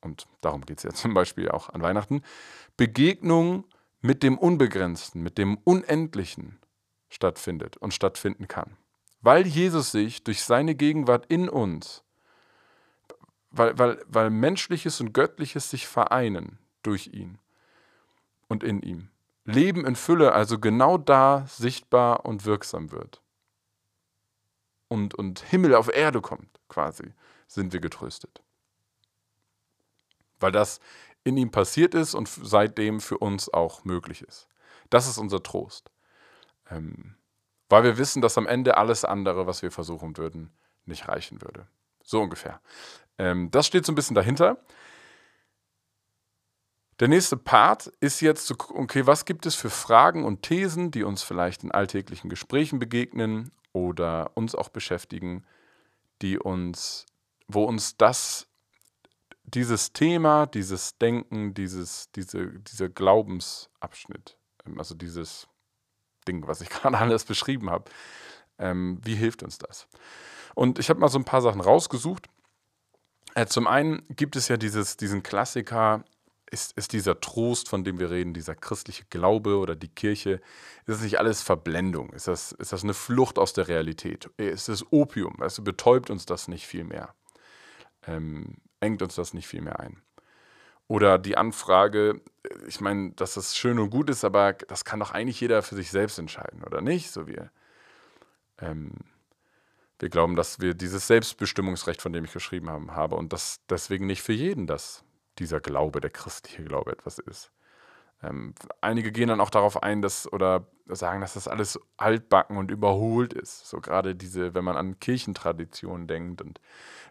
und 0.02 0.26
darum 0.42 0.62
geht 0.66 0.80
es 0.80 0.84
ja 0.84 0.90
zum 0.94 1.14
Beispiel 1.14 1.50
auch 1.50 1.70
an 1.70 1.82
Weihnachten, 1.82 2.24
Begegnung 2.78 3.66
mit 4.01 4.24
dem 4.24 4.38
Unbegrenzten, 4.38 5.22
mit 5.22 5.38
dem 5.38 5.58
Unendlichen 5.58 6.60
stattfindet 7.10 7.77
und 7.77 7.93
stattfinden 7.93 8.48
kann. 8.48 8.77
Weil 9.22 9.46
Jesus 9.46 9.91
sich 9.91 10.24
durch 10.24 10.43
seine 10.43 10.75
Gegenwart 10.75 11.25
in 11.27 11.48
uns 11.50 12.03
weil, 13.51 13.77
weil, 13.77 14.03
weil 14.08 14.29
Menschliches 14.29 15.00
und 15.01 15.13
Göttliches 15.13 15.70
sich 15.70 15.88
vereinen 15.88 16.58
durch 16.84 17.08
ihn 17.08 17.38
und 18.48 18.63
in 18.63 18.81
ihm. 18.81 19.10
Leben 19.43 19.86
in 19.86 19.96
Fülle 19.96 20.31
also 20.31 20.60
genau 20.60 20.98
da 20.98 21.46
sichtbar 21.48 22.25
und 22.25 22.46
wirksam 22.46 22.91
wird. 22.91 23.22
Und, 24.88 25.15
und 25.15 25.39
Himmel 25.39 25.75
auf 25.75 25.93
Erde 25.93 26.22
kommt, 26.22 26.60
quasi, 26.67 27.13
sind 27.48 27.74
wir 27.74 27.79
getröstet. 27.79 28.41
Weil 30.39 30.51
das 30.51 30.79
in 31.24 31.38
ihm 31.38 31.51
passiert 31.51 31.94
ist 31.94 32.13
und 32.13 32.28
seitdem 32.28 33.00
für 33.00 33.18
uns 33.18 33.54
auch 33.54 33.84
möglich 33.84 34.22
ist. 34.22 34.48
Das 34.90 35.08
ist 35.08 35.18
unser 35.18 35.44
Trost. 35.44 35.92
Ähm, 36.70 37.16
weil 37.70 37.84
wir 37.84 37.98
wissen, 37.98 38.22
dass 38.22 38.38
am 38.38 38.48
Ende 38.48 38.78
alles 38.78 39.06
andere, 39.06 39.48
was 39.48 39.62
wir 39.62 39.72
versuchen 39.72 40.18
würden, 40.18 40.51
nicht 40.86 41.08
reichen 41.08 41.42
würde. 41.42 41.68
So 42.04 42.22
ungefähr. 42.22 42.62
Ähm, 43.18 43.50
das 43.51 43.68
steht 43.68 43.86
so 43.86 43.92
ein 43.92 43.96
bisschen 43.96 44.16
dahinter. 44.16 44.58
Der 47.00 47.08
nächste 47.08 47.38
Part 47.38 47.88
ist 48.00 48.20
jetzt 48.22 48.46
zu 48.46 48.56
gucken, 48.56 48.84
okay, 48.84 49.08
was 49.08 49.25
gibt 49.25 49.46
es 49.46 49.56
für 49.56 49.70
Fragen 49.72 50.24
und 50.24 50.44
Thesen, 50.44 50.92
die 50.92 51.04
uns 51.04 51.24
vielleicht 51.24 51.63
in 51.63 51.72
alltäglichen 51.72 52.30
Gesprächen 52.30 52.78
begegnen 52.78 53.51
oder 53.74 54.32
uns 54.36 54.54
auch 54.54 54.70
beschäftigen, 54.70 55.46
die 56.22 56.38
uns, 56.38 57.06
wo 57.48 57.63
uns 57.63 57.98
das, 57.98 58.48
dieses 59.53 59.93
Thema, 59.93 60.48
dieses 60.48 60.98
Denken, 60.98 61.53
dieses, 61.53 62.12
diese, 62.12 62.60
dieser 62.60 62.89
Glaubensabschnitt, 62.89 64.38
ähm, 64.65 64.77
also 64.77 64.96
dieses, 64.96 65.48
Ding, 66.27 66.48
was 66.48 66.62
ich 66.62 66.70
gerade 66.70 66.98
alles 66.98 67.25
beschrieben 67.25 67.70
habe. 67.70 67.86
Ähm, 68.58 69.00
wie 69.03 69.15
hilft 69.15 69.43
uns 69.43 69.58
das? 69.58 69.88
Und 70.53 70.79
ich 70.79 70.89
habe 70.89 71.00
mal 71.00 71.10
so 71.10 71.17
ein 71.17 71.25
paar 71.25 71.41
Sachen 71.41 71.62
rausgesucht. 71.62 72.27
Äh, 73.36 73.46
zum 73.46 73.67
einen 73.67 74.03
gibt 74.10 74.36
es 74.36 74.48
ja 74.48 74.58
dieses, 74.58 74.98
diesen 74.98 75.24
Klassiker, 75.24 76.03
ist, 76.51 76.77
ist 76.77 76.91
dieser 76.91 77.22
Trost, 77.22 77.70
von 77.70 77.86
dem 77.86 77.98
wir 77.98 78.12
reden, 78.12 78.34
dieser 78.34 78.55
christliche 78.55 79.05
Glaube 79.10 79.58
oder 79.58 79.74
die 79.74 79.88
Kirche, 79.88 80.41
ist 80.86 80.88
das 80.88 81.01
nicht 81.01 81.17
alles 81.17 81.41
Verblendung? 81.41 82.12
Ist 82.12 82.27
das, 82.27 82.51
ist 82.51 82.74
das 82.74 82.84
eine 82.84 82.93
Flucht 82.93 83.39
aus 83.39 83.53
der 83.53 83.70
Realität? 83.70 84.25
Ist 84.36 84.67
das 84.67 84.86
Opium? 84.91 85.41
Also 85.41 85.63
betäubt 85.63 86.10
uns 86.10 86.25
das 86.25 86.50
nicht 86.50 86.67
viel 86.67 86.84
mehr? 86.84 87.15
Ähm, 88.05 88.58
engt 88.82 89.02
uns 89.02 89.16
das 89.16 89.34
nicht 89.34 89.48
viel 89.48 89.62
mehr 89.62 89.80
ein? 89.80 90.02
Oder 90.88 91.18
die 91.18 91.38
Anfrage, 91.38 92.20
ich 92.68 92.82
meine, 92.82 93.12
dass 93.12 93.36
das 93.36 93.56
schön 93.56 93.80
und 93.80 93.92
gut 93.92 94.10
ist, 94.10 94.26
aber 94.26 94.52
das 94.54 94.84
kann 94.84 95.00
doch 95.00 95.12
eigentlich 95.12 95.40
jeder 95.40 95.62
für 95.62 95.76
sich 95.76 95.90
selbst 95.90 96.20
entscheiden, 96.20 96.64
oder 96.66 96.82
nicht? 96.82 97.12
So 97.12 97.28
wir, 97.28 97.50
ähm, 98.60 98.92
wir 100.00 100.10
glauben, 100.10 100.36
dass 100.36 100.60
wir 100.60 100.74
dieses 100.74 101.08
Selbstbestimmungsrecht, 101.08 102.02
von 102.02 102.12
dem 102.12 102.26
ich 102.26 102.34
geschrieben 102.34 102.70
habe, 102.70 102.94
habe 102.94 103.16
und 103.16 103.32
dass 103.32 103.62
deswegen 103.70 104.06
nicht 104.06 104.22
für 104.22 104.34
jeden 104.34 104.68
das 104.68 105.06
dieser 105.40 105.62
Glaube, 105.62 106.02
der 106.02 106.10
christliche 106.10 106.66
Glaube 106.66 106.92
etwas 106.92 107.20
ist. 107.20 107.52
Ähm, 108.24 108.54
einige 108.82 109.12
gehen 109.12 109.30
dann 109.30 109.42
auch 109.42 109.50
darauf 109.50 109.82
ein, 109.82 110.02
dass 110.02 110.32
oder 110.32 110.68
sagen, 110.88 111.22
dass 111.22 111.34
das 111.34 111.48
alles 111.48 111.80
altbacken 111.98 112.58
und 112.58 112.70
überholt 112.70 113.34
ist. 113.34 113.68
So 113.68 113.80
gerade 113.80 114.16
diese, 114.16 114.54
wenn 114.54 114.64
man 114.64 114.78
an 114.78 115.00
Kirchentraditionen 115.00 116.08
denkt 116.08 116.42
und 116.42 116.60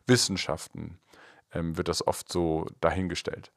Wissenschaften, 0.07 0.99
ähm, 1.53 1.77
wird 1.77 1.89
das 1.89 2.07
oft 2.07 2.31
so 2.31 2.67
dahingestellt. 2.81 3.53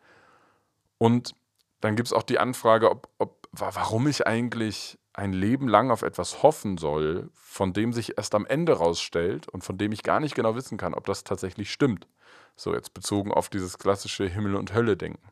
Und 0.98 1.36
dann 1.82 1.96
gibt 1.96 2.08
es 2.08 2.14
auch 2.14 2.24
die 2.24 2.40
Anfrage, 2.40 2.90
ob, 2.90 3.10
ob, 3.18 3.48
warum 3.52 4.08
ich 4.08 4.26
eigentlich 4.26 4.98
ein 5.14 5.34
Leben 5.34 5.68
lang 5.68 5.92
auf 5.92 6.02
etwas 6.02 6.42
hoffen 6.42 6.78
soll, 6.78 7.30
von 7.34 7.74
dem 7.74 7.94
sich 7.94 8.18
erst 8.18 8.34
am 8.36 8.46
Ende 8.46 8.74
rausstellt 8.74 9.48
und 9.50 9.64
von 9.64 9.78
dem 9.78 9.92
ich 9.92 10.02
gar 10.02 10.20
nicht 10.20 10.34
genau 10.34 10.56
wissen 10.56 10.78
kann, 10.78 10.94
ob 10.94 11.06
das 11.06 11.24
tatsächlich 11.24 11.72
stimmt. 11.72 12.08
So 12.56 12.74
jetzt 12.74 12.94
bezogen 12.94 13.32
auf 13.32 13.50
dieses 13.50 13.78
klassische 13.78 14.26
Himmel- 14.28 14.56
und 14.56 14.74
Hölle-Denken. 14.74 15.30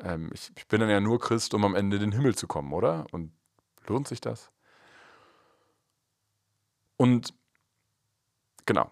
Ähm, 0.00 0.30
ich, 0.32 0.50
ich 0.56 0.66
bin 0.68 0.80
dann 0.80 0.90
ja 0.90 1.00
nur 1.00 1.18
Christ, 1.18 1.54
um 1.54 1.64
am 1.64 1.74
Ende 1.74 1.96
in 1.96 2.02
den 2.02 2.12
Himmel 2.12 2.34
zu 2.34 2.46
kommen, 2.46 2.72
oder? 2.72 3.06
Und 3.12 3.32
lohnt 3.86 4.08
sich 4.08 4.20
das? 4.20 4.50
Und 6.96 7.34
genau, 8.64 8.90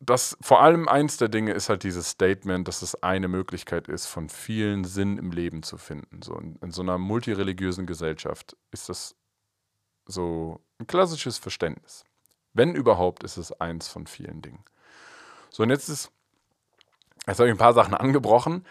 das 0.00 0.36
vor 0.40 0.62
allem 0.62 0.88
eins 0.88 1.18
der 1.18 1.28
Dinge 1.28 1.52
ist 1.52 1.68
halt 1.68 1.82
dieses 1.82 2.10
Statement, 2.10 2.66
dass 2.66 2.82
es 2.82 3.02
eine 3.02 3.28
Möglichkeit 3.28 3.86
ist, 3.86 4.06
von 4.06 4.28
vielen 4.28 4.84
Sinn 4.84 5.18
im 5.18 5.30
Leben 5.30 5.62
zu 5.62 5.76
finden. 5.76 6.22
So 6.22 6.34
in, 6.36 6.56
in 6.56 6.70
so 6.70 6.82
einer 6.82 6.98
multireligiösen 6.98 7.86
Gesellschaft 7.86 8.56
ist 8.70 8.88
das 8.88 9.14
so 10.06 10.60
ein 10.78 10.86
klassisches 10.86 11.38
Verständnis. 11.38 12.04
Wenn 12.54 12.74
überhaupt, 12.74 13.22
ist 13.22 13.36
es 13.36 13.52
eins 13.52 13.88
von 13.88 14.06
vielen 14.06 14.42
Dingen. 14.42 14.64
So, 15.50 15.62
und 15.62 15.70
jetzt 15.70 15.88
ist 15.88 16.10
Jetzt 17.26 17.38
habe 17.38 17.48
ich 17.48 17.54
ein 17.54 17.58
paar 17.58 17.74
Sachen 17.74 17.94
angebrochen. 17.94 18.64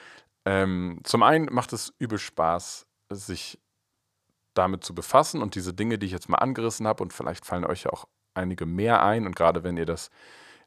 Ähm, 0.45 1.00
zum 1.03 1.24
einen 1.24 1.53
macht 1.53 1.74
es 1.74 1.93
übel 2.00 2.17
Spaß, 2.17 2.88
sich 3.09 3.59
damit 4.53 4.83
zu 4.83 4.95
befassen 4.95 5.41
und 5.41 5.55
diese 5.55 5.74
Dinge, 5.74 6.00
die 6.00 6.07
ich 6.07 6.12
jetzt 6.12 6.29
mal 6.29 6.38
angerissen 6.38 6.88
habe, 6.88 7.03
und 7.03 7.13
vielleicht 7.13 7.45
fallen 7.45 7.65
euch 7.65 7.83
ja 7.83 7.93
auch 7.93 8.05
einige 8.33 8.65
mehr 8.65 9.03
ein, 9.03 9.25
und 9.25 9.36
gerade 9.36 9.63
wenn 9.63 9.77
ihr 9.77 9.86
das 9.86 10.09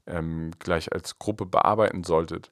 ähm, 0.06 0.52
gleich 0.58 0.92
als 0.92 1.18
Gruppe 1.18 1.46
bearbeiten 1.46 2.04
solltet 2.04 2.50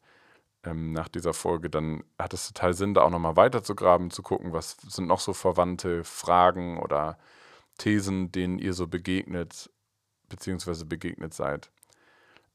ähm, 0.64 0.92
nach 0.92 1.09
dieser 1.09 1.33
Folge, 1.33 1.71
dann 1.71 2.04
hat 2.19 2.35
es 2.35 2.49
total 2.49 2.75
Sinn, 2.75 2.95
da 2.95 3.02
auch 3.02 3.11
nochmal 3.11 3.37
weiterzugraben, 3.37 4.11
zu 4.11 4.23
gucken, 4.23 4.52
was 4.52 4.76
sind 4.88 5.07
noch 5.07 5.21
so 5.21 5.33
verwandte 5.33 6.04
Fragen 6.04 6.78
oder 6.78 7.19
Thesen, 7.78 8.30
denen 8.33 8.59
ihr 8.59 8.75
so 8.75 8.87
begegnet, 8.87 9.71
beziehungsweise 10.28 10.85
begegnet 10.85 11.35
seid. 11.35 11.71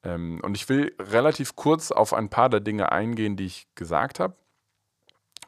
Ähm, 0.04 0.40
und 0.44 0.56
ich 0.56 0.70
will 0.70 0.96
relativ 1.00 1.56
kurz 1.56 1.92
auf 1.92 2.14
ein 2.14 2.30
paar 2.30 2.50
der 2.50 2.60
Dinge 2.60 2.92
eingehen, 2.92 3.36
die 3.38 3.46
ich 3.46 3.68
gesagt 3.76 4.20
habe. 4.20 4.36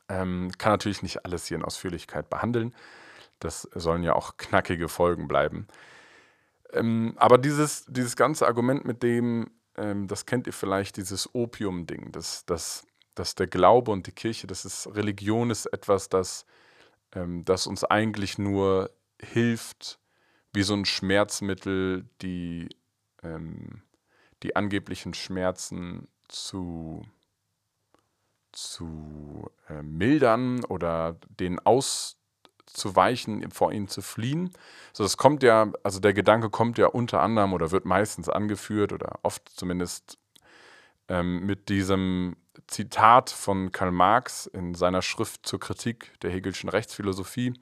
Ähm, 0.10 0.52
kann 0.58 0.74
natürlich 0.74 1.04
nicht 1.04 1.26
alles 1.26 1.48
hier 1.48 1.58
in 1.58 1.66
Ausführlichkeit 1.66 2.30
behandeln. 2.30 2.74
Das 3.40 3.64
sollen 3.76 4.04
ja 4.04 4.14
auch 4.14 4.38
knackige 4.38 4.90
Folgen 4.90 5.28
bleiben. 5.28 5.68
Ähm, 6.74 7.14
aber 7.18 7.38
dieses, 7.38 7.86
dieses 7.86 8.16
ganze 8.16 8.48
Argument 8.48 8.86
mit 8.86 9.04
dem, 9.04 9.50
ähm, 9.76 10.08
das 10.08 10.26
kennt 10.26 10.48
ihr 10.48 10.54
vielleicht, 10.54 10.98
dieses 10.98 11.34
Opium-Ding, 11.34 12.12
dass, 12.12 12.46
dass, 12.46 12.86
dass 13.16 13.36
der 13.36 13.48
Glaube 13.48 13.92
und 13.92 14.08
die 14.08 14.12
Kirche, 14.12 14.48
das 14.48 14.66
ist 14.66 14.88
Religion 14.96 15.50
ist 15.50 15.66
etwas, 15.68 16.10
das, 16.10 16.46
ähm, 17.14 17.46
das 17.46 17.68
uns 17.68 17.84
eigentlich 17.84 18.38
nur 18.38 18.92
hilft, 19.22 20.00
wie 20.54 20.64
so 20.64 20.74
ein 20.74 20.86
Schmerzmittel, 20.86 22.10
die 22.22 22.70
ähm, 23.24 23.82
die 24.44 24.56
angeblichen 24.56 25.14
Schmerzen 25.14 26.08
zu, 26.28 27.06
zu 28.52 29.50
äh, 29.68 29.82
mildern 29.82 30.64
oder 30.66 31.20
denen 32.68 32.78
auszuweichen, 32.78 33.52
vor 33.52 33.72
ihnen 33.72 33.88
zu 33.88 34.02
fliehen. 34.02 34.52
So, 34.94 35.04
das 35.04 35.18
kommt 35.18 35.44
ja, 35.44 35.72
also 35.84 36.00
der 36.00 36.14
Gedanke 36.14 36.50
kommt 36.50 36.78
ja 36.78 36.88
unter 36.88 37.22
anderem 37.22 37.54
oder 37.54 37.72
wird 37.72 37.86
meistens 37.86 38.30
angeführt 38.30 38.94
oder 38.94 39.20
oft 39.24 39.48
zumindest 39.50 40.18
ähm, 41.08 41.46
mit 41.46 41.70
diesem 41.70 42.36
Zitat 42.68 43.30
von 43.30 43.72
Karl 43.72 43.92
Marx 43.92 44.48
in 44.48 44.76
seiner 44.76 45.02
Schrift 45.02 45.46
zur 45.46 45.60
Kritik 45.60 46.20
der 46.22 46.32
Hegelschen 46.32 46.70
Rechtsphilosophie 46.70 47.54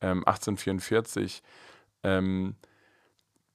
ähm, 0.00 0.26
1844. 0.26 1.42
Ähm, 2.02 2.56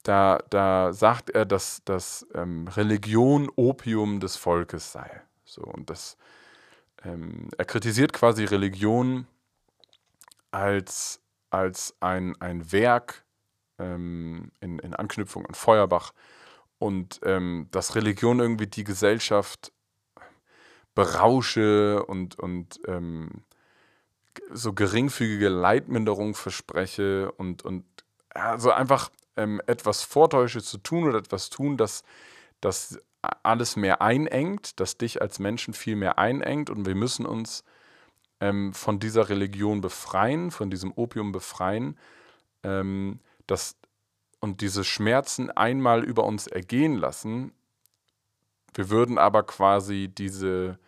da, 0.02 0.38
da 0.50 0.92
sagt 0.92 1.30
er, 1.30 1.44
dass, 1.44 1.82
dass 1.84 2.26
ähm, 2.34 2.68
Religion 2.68 3.50
Opium 3.56 4.20
des 4.20 4.36
Volkes 4.36 4.92
sei. 4.92 5.22
So, 5.44 5.62
und 5.62 5.90
das, 5.90 6.16
ähm, 7.04 7.48
er 7.58 7.64
kritisiert 7.64 8.12
quasi 8.12 8.44
Religion 8.44 9.26
als, 10.56 11.20
als 11.50 11.94
ein, 12.00 12.34
ein 12.40 12.72
Werk 12.72 13.26
ähm, 13.78 14.50
in, 14.60 14.78
in 14.78 14.94
Anknüpfung 14.94 15.44
an 15.44 15.54
Feuerbach. 15.54 16.12
Und 16.78 17.20
ähm, 17.24 17.68
dass 17.72 17.94
Religion 17.94 18.40
irgendwie 18.40 18.66
die 18.66 18.84
Gesellschaft 18.84 19.70
berausche 20.94 22.02
und, 22.06 22.38
und 22.38 22.80
ähm, 22.86 23.44
so 24.50 24.72
geringfügige 24.72 25.50
Leidminderung 25.50 26.34
verspreche 26.34 27.32
und, 27.32 27.62
und 27.62 27.84
also 28.30 28.70
einfach 28.70 29.10
ähm, 29.36 29.60
etwas 29.66 30.04
vortäusche 30.04 30.62
zu 30.62 30.78
tun 30.78 31.06
oder 31.06 31.18
etwas 31.18 31.50
tun, 31.50 31.76
das, 31.76 32.02
das 32.62 32.98
alles 33.42 33.76
mehr 33.76 34.00
einengt, 34.00 34.80
das 34.80 34.96
dich 34.96 35.20
als 35.20 35.38
Menschen 35.38 35.74
viel 35.74 35.96
mehr 35.96 36.18
einengt. 36.18 36.70
Und 36.70 36.86
wir 36.86 36.94
müssen 36.94 37.26
uns 37.26 37.62
ähm, 38.40 38.72
von 38.72 38.98
dieser 38.98 39.28
Religion 39.28 39.80
befreien, 39.80 40.50
von 40.50 40.70
diesem 40.70 40.92
Opium 40.94 41.32
befreien, 41.32 41.98
ähm, 42.62 43.20
das, 43.46 43.76
und 44.40 44.60
diese 44.60 44.84
Schmerzen 44.84 45.50
einmal 45.50 46.04
über 46.04 46.24
uns 46.24 46.46
ergehen 46.46 46.96
lassen. 46.96 47.52
Wir 48.74 48.90
würden 48.90 49.18
aber 49.18 49.42
quasi 49.42 50.10
diese, 50.12 50.78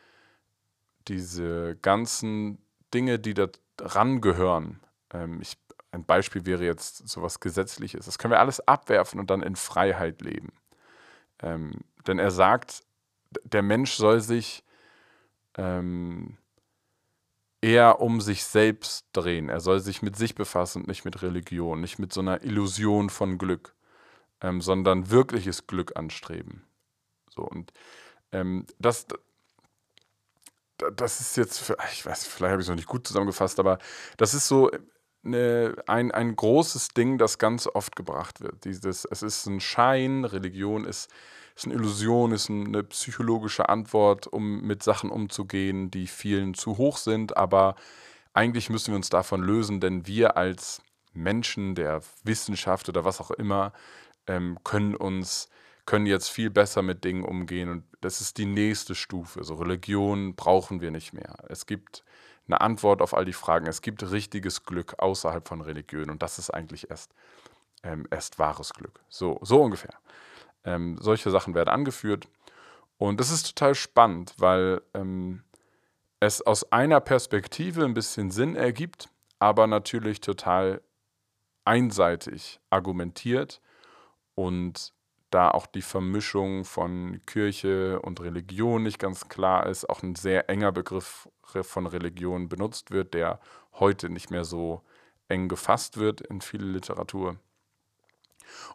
diese 1.08 1.76
ganzen 1.80 2.58
Dinge, 2.92 3.18
die 3.18 3.34
da 3.34 3.48
rangehören, 3.80 4.80
ähm, 5.12 5.40
ich 5.40 5.56
ein 5.90 6.04
Beispiel 6.04 6.44
wäre 6.44 6.64
jetzt 6.64 7.08
sowas 7.08 7.40
Gesetzliches. 7.40 8.04
Das 8.04 8.18
können 8.18 8.32
wir 8.32 8.40
alles 8.40 8.60
abwerfen 8.66 9.18
und 9.18 9.30
dann 9.30 9.42
in 9.42 9.56
Freiheit 9.56 10.20
leben. 10.20 10.52
Ähm, 11.42 11.72
denn 12.06 12.18
er 12.18 12.30
sagt, 12.30 12.82
der 13.44 13.62
Mensch 13.62 13.94
soll 13.94 14.20
sich 14.20 14.64
ähm, 15.56 16.36
eher 17.60 18.00
um 18.00 18.20
sich 18.20 18.44
selbst 18.44 19.06
drehen. 19.12 19.48
Er 19.48 19.60
soll 19.60 19.80
sich 19.80 20.02
mit 20.02 20.16
sich 20.16 20.34
befassen 20.34 20.84
nicht 20.86 21.04
mit 21.04 21.22
Religion, 21.22 21.80
nicht 21.80 21.98
mit 21.98 22.12
so 22.12 22.20
einer 22.20 22.42
Illusion 22.42 23.10
von 23.10 23.38
Glück, 23.38 23.74
ähm, 24.40 24.60
sondern 24.60 25.10
wirkliches 25.10 25.66
Glück 25.66 25.96
anstreben. 25.96 26.64
So 27.30 27.42
und 27.42 27.72
ähm, 28.32 28.66
das, 28.78 29.06
das 30.94 31.20
ist 31.20 31.36
jetzt, 31.36 31.74
ich 31.92 32.06
weiß, 32.06 32.26
vielleicht 32.26 32.52
habe 32.52 32.62
ich 32.62 32.66
es 32.66 32.68
noch 32.68 32.76
nicht 32.76 32.88
gut 32.88 33.06
zusammengefasst, 33.06 33.58
aber 33.58 33.78
das 34.16 34.34
ist 34.34 34.48
so 34.48 34.70
eine, 35.24 35.76
ein, 35.86 36.10
ein 36.10 36.36
großes 36.36 36.88
Ding, 36.88 37.18
das 37.18 37.38
ganz 37.38 37.66
oft 37.66 37.96
gebracht 37.96 38.40
wird. 38.40 38.64
Dieses, 38.64 39.04
es 39.04 39.22
ist 39.22 39.46
ein 39.46 39.60
Schein, 39.60 40.24
Religion 40.24 40.84
ist, 40.84 41.10
ist 41.56 41.66
eine 41.66 41.74
Illusion, 41.74 42.32
ist 42.32 42.50
eine 42.50 42.84
psychologische 42.84 43.68
Antwort, 43.68 44.26
um 44.26 44.62
mit 44.62 44.82
Sachen 44.82 45.10
umzugehen, 45.10 45.90
die 45.90 46.06
vielen 46.06 46.54
zu 46.54 46.78
hoch 46.78 46.96
sind, 46.96 47.36
aber 47.36 47.74
eigentlich 48.32 48.70
müssen 48.70 48.92
wir 48.92 48.96
uns 48.96 49.08
davon 49.08 49.42
lösen, 49.42 49.80
denn 49.80 50.06
wir 50.06 50.36
als 50.36 50.82
Menschen 51.12 51.74
der 51.74 52.02
Wissenschaft 52.22 52.88
oder 52.88 53.04
was 53.04 53.20
auch 53.20 53.32
immer 53.32 53.72
ähm, 54.26 54.58
können 54.62 54.94
uns 54.94 55.48
können 55.88 56.04
jetzt 56.04 56.28
viel 56.28 56.50
besser 56.50 56.82
mit 56.82 57.02
Dingen 57.02 57.24
umgehen 57.24 57.70
und 57.70 57.82
das 58.02 58.20
ist 58.20 58.36
die 58.36 58.44
nächste 58.44 58.94
Stufe. 58.94 59.42
So 59.42 59.54
Religion 59.54 60.34
brauchen 60.36 60.82
wir 60.82 60.90
nicht 60.90 61.14
mehr. 61.14 61.34
Es 61.48 61.64
gibt 61.64 62.04
eine 62.48 62.60
Antwort 62.60 63.02
auf 63.02 63.14
all 63.14 63.24
die 63.24 63.32
Fragen. 63.32 63.66
Es 63.66 63.82
gibt 63.82 64.10
richtiges 64.10 64.64
Glück 64.64 64.98
außerhalb 64.98 65.46
von 65.46 65.60
Religion 65.60 66.10
und 66.10 66.22
das 66.22 66.38
ist 66.38 66.50
eigentlich 66.50 66.90
erst, 66.90 67.14
ähm, 67.82 68.06
erst 68.10 68.38
wahres 68.38 68.74
Glück. 68.74 69.00
So, 69.08 69.38
so 69.42 69.62
ungefähr. 69.62 69.94
Ähm, 70.64 70.98
solche 71.00 71.30
Sachen 71.30 71.54
werden 71.54 71.68
angeführt 71.68 72.28
und 72.96 73.20
das 73.20 73.30
ist 73.30 73.54
total 73.54 73.74
spannend, 73.74 74.34
weil 74.38 74.82
ähm, 74.94 75.44
es 76.20 76.42
aus 76.42 76.72
einer 76.72 77.00
Perspektive 77.00 77.84
ein 77.84 77.94
bisschen 77.94 78.30
Sinn 78.30 78.56
ergibt, 78.56 79.08
aber 79.38 79.66
natürlich 79.66 80.20
total 80.20 80.82
einseitig 81.64 82.60
argumentiert 82.70 83.60
und 84.34 84.92
da 85.30 85.50
auch 85.50 85.66
die 85.66 85.82
Vermischung 85.82 86.64
von 86.64 87.20
Kirche 87.26 88.00
und 88.00 88.20
Religion 88.20 88.82
nicht 88.82 88.98
ganz 88.98 89.28
klar 89.28 89.66
ist, 89.66 89.88
auch 89.88 90.02
ein 90.02 90.14
sehr 90.14 90.48
enger 90.48 90.72
Begriff 90.72 91.28
von 91.42 91.86
Religion 91.86 92.48
benutzt 92.48 92.90
wird, 92.90 93.14
der 93.14 93.40
heute 93.74 94.08
nicht 94.08 94.30
mehr 94.30 94.44
so 94.44 94.82
eng 95.28 95.48
gefasst 95.48 95.98
wird 95.98 96.20
in 96.22 96.40
viele 96.40 96.66
Literatur. 96.66 97.36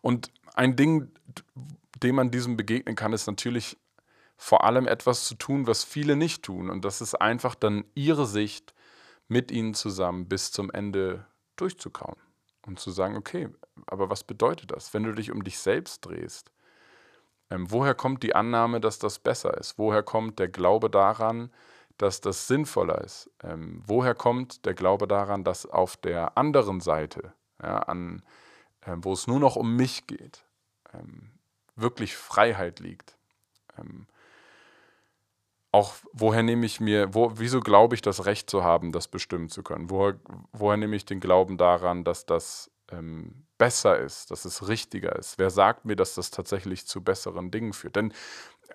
Und 0.01 0.31
ein 0.53 0.75
Ding, 0.75 1.11
dem 2.01 2.15
man 2.15 2.31
diesem 2.31 2.57
begegnen 2.57 2.95
kann, 2.95 3.13
ist 3.13 3.27
natürlich 3.27 3.77
vor 4.37 4.63
allem 4.63 4.87
etwas 4.87 5.25
zu 5.25 5.35
tun, 5.35 5.67
was 5.67 5.83
viele 5.83 6.15
nicht 6.15 6.43
tun. 6.43 6.69
Und 6.69 6.85
das 6.85 7.01
ist 7.01 7.15
einfach 7.15 7.55
dann 7.55 7.85
ihre 7.95 8.27
Sicht 8.27 8.73
mit 9.27 9.51
ihnen 9.51 9.73
zusammen 9.73 10.27
bis 10.27 10.51
zum 10.51 10.69
Ende 10.69 11.25
durchzukauen 11.55 12.17
und 12.65 12.79
zu 12.79 12.91
sagen, 12.91 13.15
okay, 13.15 13.49
aber 13.87 14.09
was 14.09 14.23
bedeutet 14.23 14.71
das, 14.71 14.93
wenn 14.93 15.03
du 15.03 15.13
dich 15.13 15.31
um 15.31 15.43
dich 15.43 15.59
selbst 15.59 16.05
drehst? 16.05 16.51
Ähm, 17.49 17.69
woher 17.69 17.93
kommt 17.93 18.23
die 18.23 18.35
Annahme, 18.35 18.79
dass 18.79 18.99
das 18.99 19.19
besser 19.19 19.57
ist? 19.57 19.77
Woher 19.77 20.03
kommt 20.03 20.39
der 20.39 20.47
Glaube 20.47 20.89
daran, 20.89 21.51
dass 21.97 22.21
das 22.21 22.47
sinnvoller 22.47 23.01
ist? 23.01 23.29
Ähm, 23.43 23.81
woher 23.85 24.15
kommt 24.15 24.65
der 24.65 24.73
Glaube 24.73 25.07
daran, 25.07 25.43
dass 25.43 25.65
auf 25.65 25.97
der 25.97 26.37
anderen 26.37 26.79
Seite, 26.79 27.33
ja, 27.61 27.79
an, 27.79 28.23
äh, 28.81 28.95
wo 28.97 29.13
es 29.13 29.27
nur 29.27 29.39
noch 29.39 29.55
um 29.55 29.75
mich 29.75 30.07
geht, 30.07 30.45
ähm, 30.93 31.31
wirklich 31.75 32.15
Freiheit 32.15 32.79
liegt? 32.79 33.17
Ähm, 33.77 34.07
auch 35.71 35.95
woher 36.11 36.43
nehme 36.43 36.65
ich 36.67 36.79
mir, 36.79 37.13
wo, 37.15 37.31
wieso 37.35 37.59
glaube 37.59 37.95
ich 37.95 38.01
das 38.01 38.25
Recht 38.25 38.49
zu 38.49 38.63
haben, 38.63 38.91
das 38.91 39.07
bestimmen 39.07 39.49
zu 39.49 39.63
können? 39.63 39.89
Woher, 39.89 40.19
woher 40.51 40.77
nehme 40.77 40.95
ich 40.95 41.05
den 41.05 41.19
Glauben 41.19 41.57
daran, 41.57 42.03
dass 42.03 42.27
das 42.27 42.69
ähm, 42.97 43.45
besser 43.57 43.99
ist, 43.99 44.31
dass 44.31 44.45
es 44.45 44.67
richtiger 44.67 45.15
ist? 45.15 45.39
Wer 45.39 45.49
sagt 45.49 45.85
mir, 45.85 45.95
dass 45.95 46.15
das 46.15 46.31
tatsächlich 46.31 46.85
zu 46.85 47.01
besseren 47.01 47.51
Dingen 47.51 47.73
führt? 47.73 47.95
Denn 47.95 48.13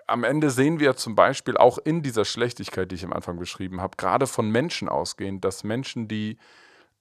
am 0.07 0.25
Ende 0.25 0.51
sehen 0.51 0.81
wir 0.81 0.97
zum 0.97 1.15
Beispiel 1.15 1.57
auch 1.57 1.79
in 1.79 2.03
dieser 2.03 2.25
Schlechtigkeit, 2.25 2.91
die 2.91 2.97
ich 2.97 3.05
am 3.05 3.13
Anfang 3.13 3.39
beschrieben 3.39 3.81
habe, 3.81 3.97
gerade 3.97 4.27
von 4.27 4.51
Menschen 4.51 4.89
ausgehend, 4.89 5.45
dass 5.45 5.65
Menschen, 5.65 6.09
die 6.09 6.39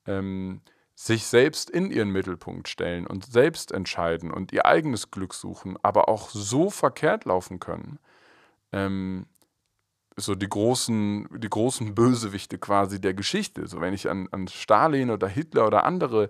ähm, 0.06 0.62
sich 0.96 1.26
selbst 1.28 1.70
in 1.70 1.92
ihren 1.92 2.10
Mittelpunkt 2.10 2.68
stellen 2.68 3.06
und 3.06 3.26
selbst 3.26 3.72
entscheiden 3.72 4.32
und 4.32 4.52
ihr 4.52 4.66
eigenes 4.66 5.12
Glück 5.12 5.34
suchen, 5.34 5.78
aber 5.84 6.10
auch 6.10 6.30
so 6.30 6.70
verkehrt 6.70 7.26
laufen 7.26 7.60
können, 7.60 8.00
ähm, 8.72 9.28
so 10.16 10.34
die 10.34 10.50
großen, 10.50 11.28
die 11.38 11.50
großen 11.50 11.94
Bösewichte 11.94 12.58
quasi 12.58 13.00
der 13.00 13.14
Geschichte. 13.14 13.68
So 13.68 13.80
wenn 13.80 13.94
ich 13.94 14.10
an, 14.10 14.28
an 14.32 14.48
Stalin 14.48 15.12
oder 15.12 15.28
Hitler 15.28 15.68
oder 15.68 15.86
andere 15.86 16.30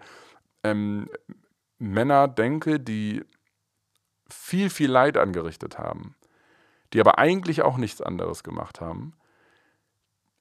ähm, 0.72 1.10
Männer 1.80 2.28
denke, 2.28 2.80
die 2.80 3.24
viel, 4.30 4.70
viel 4.70 4.92
Leid 4.92 5.18
angerichtet 5.18 5.78
haben, 5.78 6.16
die 6.94 7.00
aber 7.00 7.18
eigentlich 7.18 7.62
auch 7.62 7.78
nichts 7.78 8.02
anderes 8.02 8.44
gemacht 8.44 8.82
haben, 8.82 9.14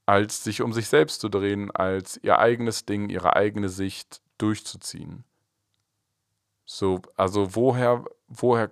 als 0.07 0.45
sich 0.45 0.63
um 0.63 0.73
sich 0.73 0.89
selbst 0.89 1.21
zu 1.21 1.29
drehen, 1.29 1.71
als 1.71 2.19
ihr 2.23 2.39
eigenes 2.39 2.87
Ding, 2.87 3.09
ihre 3.09 3.37
eigene 3.37 3.69
Sicht 3.69 4.23
durchzuziehen. 4.39 5.25
So, 6.65 7.01
also 7.17 7.55
woher, 7.55 8.05
woher 8.29 8.71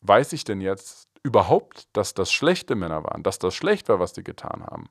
weiß 0.00 0.32
ich 0.32 0.44
denn 0.44 0.60
jetzt, 0.60 1.08
überhaupt, 1.22 1.88
dass 1.92 2.14
das 2.14 2.32
schlechte 2.32 2.74
Männer 2.74 3.04
waren, 3.04 3.22
dass 3.22 3.38
das 3.38 3.54
schlecht 3.54 3.88
war, 3.88 4.00
was 4.00 4.12
die 4.12 4.24
getan 4.24 4.64
haben. 4.64 4.88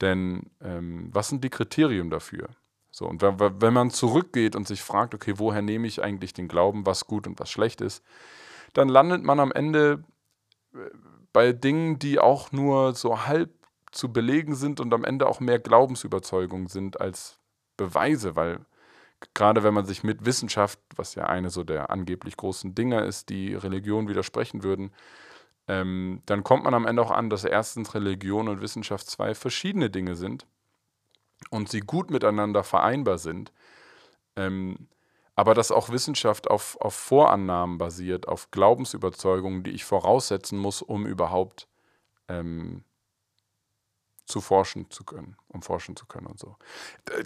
Denn 0.00 0.50
ähm, 0.60 1.10
was 1.12 1.28
sind 1.28 1.44
die 1.44 1.50
Kriterien 1.50 2.10
dafür? 2.10 2.48
So, 2.94 3.08
und 3.08 3.22
wenn, 3.22 3.74
man 3.74 3.90
zurückgeht 3.90 4.54
und 4.54 4.68
sich 4.68 4.80
fragt, 4.80 5.16
okay, 5.16 5.34
woher 5.38 5.62
nehme 5.62 5.88
ich 5.88 6.00
eigentlich 6.00 6.32
den 6.32 6.46
Glauben, 6.46 6.86
was 6.86 7.08
gut 7.08 7.26
und 7.26 7.40
was 7.40 7.50
schlecht 7.50 7.80
ist, 7.80 8.04
dann 8.72 8.88
landet 8.88 9.24
man 9.24 9.40
am 9.40 9.50
Ende 9.50 10.04
äh, 10.72 10.78
bei 11.32 11.52
Dingen, 11.52 11.98
die 11.98 12.20
auch 12.20 12.52
nur 12.52 12.94
so 12.94 13.26
halb 13.26 13.50
zu 13.90 14.12
belegen 14.12 14.54
sind 14.54 14.78
und 14.78 14.94
am 14.94 15.02
Ende 15.02 15.26
auch 15.26 15.40
mehr 15.40 15.58
Glaubensüberzeugung 15.58 16.68
sind 16.68 17.00
als 17.00 17.40
Beweise, 17.76 18.36
weil 18.36 18.64
gerade 19.34 19.64
wenn 19.64 19.74
man 19.74 19.86
sich 19.86 20.04
mit 20.04 20.24
Wissenschaft, 20.24 20.78
was 20.94 21.16
ja 21.16 21.26
eine 21.26 21.50
so 21.50 21.64
der 21.64 21.90
angeblich 21.90 22.36
großen 22.36 22.76
Dinge 22.76 23.04
ist, 23.04 23.28
die 23.28 23.56
Religion 23.56 24.06
widersprechen 24.06 24.62
würden, 24.62 24.92
ähm, 25.66 26.22
dann 26.26 26.44
kommt 26.44 26.62
man 26.62 26.74
am 26.74 26.86
Ende 26.86 27.02
auch 27.02 27.10
an, 27.10 27.28
dass 27.28 27.42
erstens 27.42 27.92
Religion 27.96 28.46
und 28.46 28.60
Wissenschaft 28.60 29.10
zwei 29.10 29.34
verschiedene 29.34 29.90
Dinge 29.90 30.14
sind 30.14 30.46
und 31.50 31.68
sie 31.68 31.80
gut 31.80 32.10
miteinander 32.10 32.64
vereinbar 32.64 33.18
sind. 33.18 33.52
Ähm, 34.36 34.88
aber 35.36 35.54
dass 35.54 35.72
auch 35.72 35.88
Wissenschaft 35.88 36.48
auf, 36.48 36.76
auf 36.80 36.94
Vorannahmen 36.94 37.78
basiert, 37.78 38.28
auf 38.28 38.50
Glaubensüberzeugungen, 38.50 39.64
die 39.64 39.72
ich 39.72 39.84
voraussetzen 39.84 40.58
muss, 40.58 40.80
um 40.80 41.06
überhaupt 41.06 41.68
ähm, 42.28 42.84
zu 44.26 44.40
forschen 44.40 44.90
zu 44.90 45.04
können, 45.04 45.36
um 45.48 45.62
forschen 45.62 45.96
zu 45.96 46.06
können 46.06 46.26
und 46.26 46.38
so. 46.38 46.56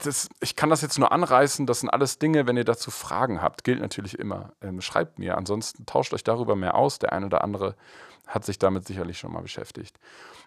Das, 0.02 0.28
ich 0.40 0.56
kann 0.56 0.70
das 0.70 0.82
jetzt 0.82 0.98
nur 0.98 1.12
anreißen, 1.12 1.66
das 1.66 1.80
sind 1.80 1.90
alles 1.90 2.18
Dinge, 2.18 2.46
wenn 2.46 2.56
ihr 2.56 2.64
dazu 2.64 2.90
Fragen 2.90 3.40
habt, 3.40 3.64
gilt 3.64 3.80
natürlich 3.80 4.18
immer. 4.18 4.52
Ähm, 4.60 4.80
schreibt 4.80 5.18
mir, 5.18 5.36
ansonsten 5.36 5.86
tauscht 5.86 6.12
euch 6.12 6.24
darüber 6.24 6.56
mehr 6.56 6.74
aus. 6.74 6.98
Der 6.98 7.12
eine 7.12 7.26
oder 7.26 7.44
andere 7.44 7.76
hat 8.26 8.44
sich 8.44 8.58
damit 8.58 8.86
sicherlich 8.86 9.18
schon 9.18 9.32
mal 9.32 9.42
beschäftigt. 9.42 9.98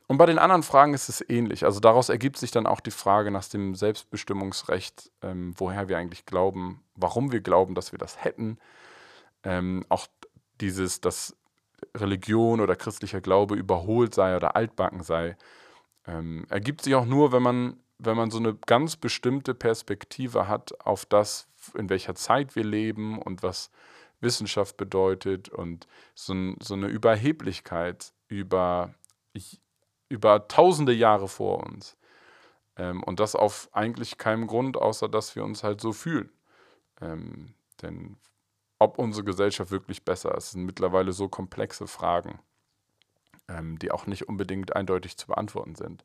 Und 0.08 0.18
bei 0.18 0.26
den 0.26 0.40
anderen 0.40 0.64
Fragen 0.64 0.94
ist 0.94 1.10
es 1.10 1.28
ähnlich. 1.28 1.64
Also 1.64 1.80
daraus 1.80 2.10
ergibt 2.10 2.38
sich 2.38 2.52
dann 2.52 2.68
auch 2.68 2.82
die 2.82 2.92
Frage 2.92 3.32
nach 3.32 3.46
dem 3.46 3.76
Selbstbestimmungsrecht, 3.76 5.10
ähm, 5.22 5.54
woher 5.58 5.88
wir 5.88 5.98
eigentlich 5.98 6.26
glauben, 6.26 6.84
warum 6.96 7.32
wir 7.32 7.42
glauben, 7.42 7.76
dass 7.76 7.92
wir 7.92 8.00
das 8.00 8.24
hätten. 8.24 8.60
Ähm, 9.44 9.86
auch 9.90 10.08
dieses, 10.60 11.02
dass 11.02 11.36
Religion 11.96 12.60
oder 12.60 12.76
christlicher 12.76 13.22
Glaube 13.22 13.56
überholt 13.56 14.14
sei 14.14 14.36
oder 14.36 14.56
altbacken 14.56 15.02
sei, 15.02 15.38
ähm, 16.08 16.46
ergibt 16.50 16.82
sich 16.82 16.96
auch 16.96 17.06
nur, 17.06 17.32
wenn 17.32 17.44
man, 17.44 17.78
wenn 18.00 18.18
man 18.18 18.32
so 18.32 18.40
eine 18.40 18.56
ganz 18.56 18.96
bestimmte 18.96 19.54
Perspektive 19.54 20.48
hat 20.48 20.80
auf 20.82 21.06
das, 21.06 21.48
in 21.76 21.90
welcher 21.90 22.16
Zeit 22.16 22.56
wir 22.56 22.64
leben 22.64 23.20
und 23.20 23.44
was 23.44 23.70
Wissenschaft 24.20 24.78
bedeutet 24.78 25.50
und 25.50 25.88
so, 26.16 26.34
so 26.62 26.74
eine 26.76 26.88
Überheblichkeit 26.88 28.14
über, 28.28 28.94
über 30.10 30.48
tausende 30.48 30.94
Jahre 30.94 31.28
vor 31.28 31.64
uns. 31.64 31.98
Ähm, 32.78 33.04
und 33.04 33.20
das 33.20 33.36
auf 33.36 33.70
eigentlich 33.74 34.18
keinem 34.18 34.48
Grund, 34.48 34.78
außer 34.78 35.10
dass 35.10 35.36
wir 35.36 35.44
uns 35.44 35.64
halt 35.64 35.82
so 35.82 35.92
fühlen. 35.92 36.32
Ähm, 37.02 37.54
denn 37.82 38.18
ob 38.80 38.98
unsere 38.98 39.24
Gesellschaft 39.24 39.72
wirklich 39.72 40.06
besser 40.06 40.36
ist, 40.36 40.52
sind 40.52 40.66
mittlerweile 40.66 41.12
so 41.12 41.28
komplexe 41.28 41.88
Fragen, 41.88 42.40
ähm, 43.48 43.80
die 43.80 43.92
auch 43.92 44.08
nicht 44.08 44.28
unbedingt 44.28 44.76
eindeutig 44.76 45.18
zu 45.18 45.28
beantworten 45.28 45.76
sind. 45.76 46.04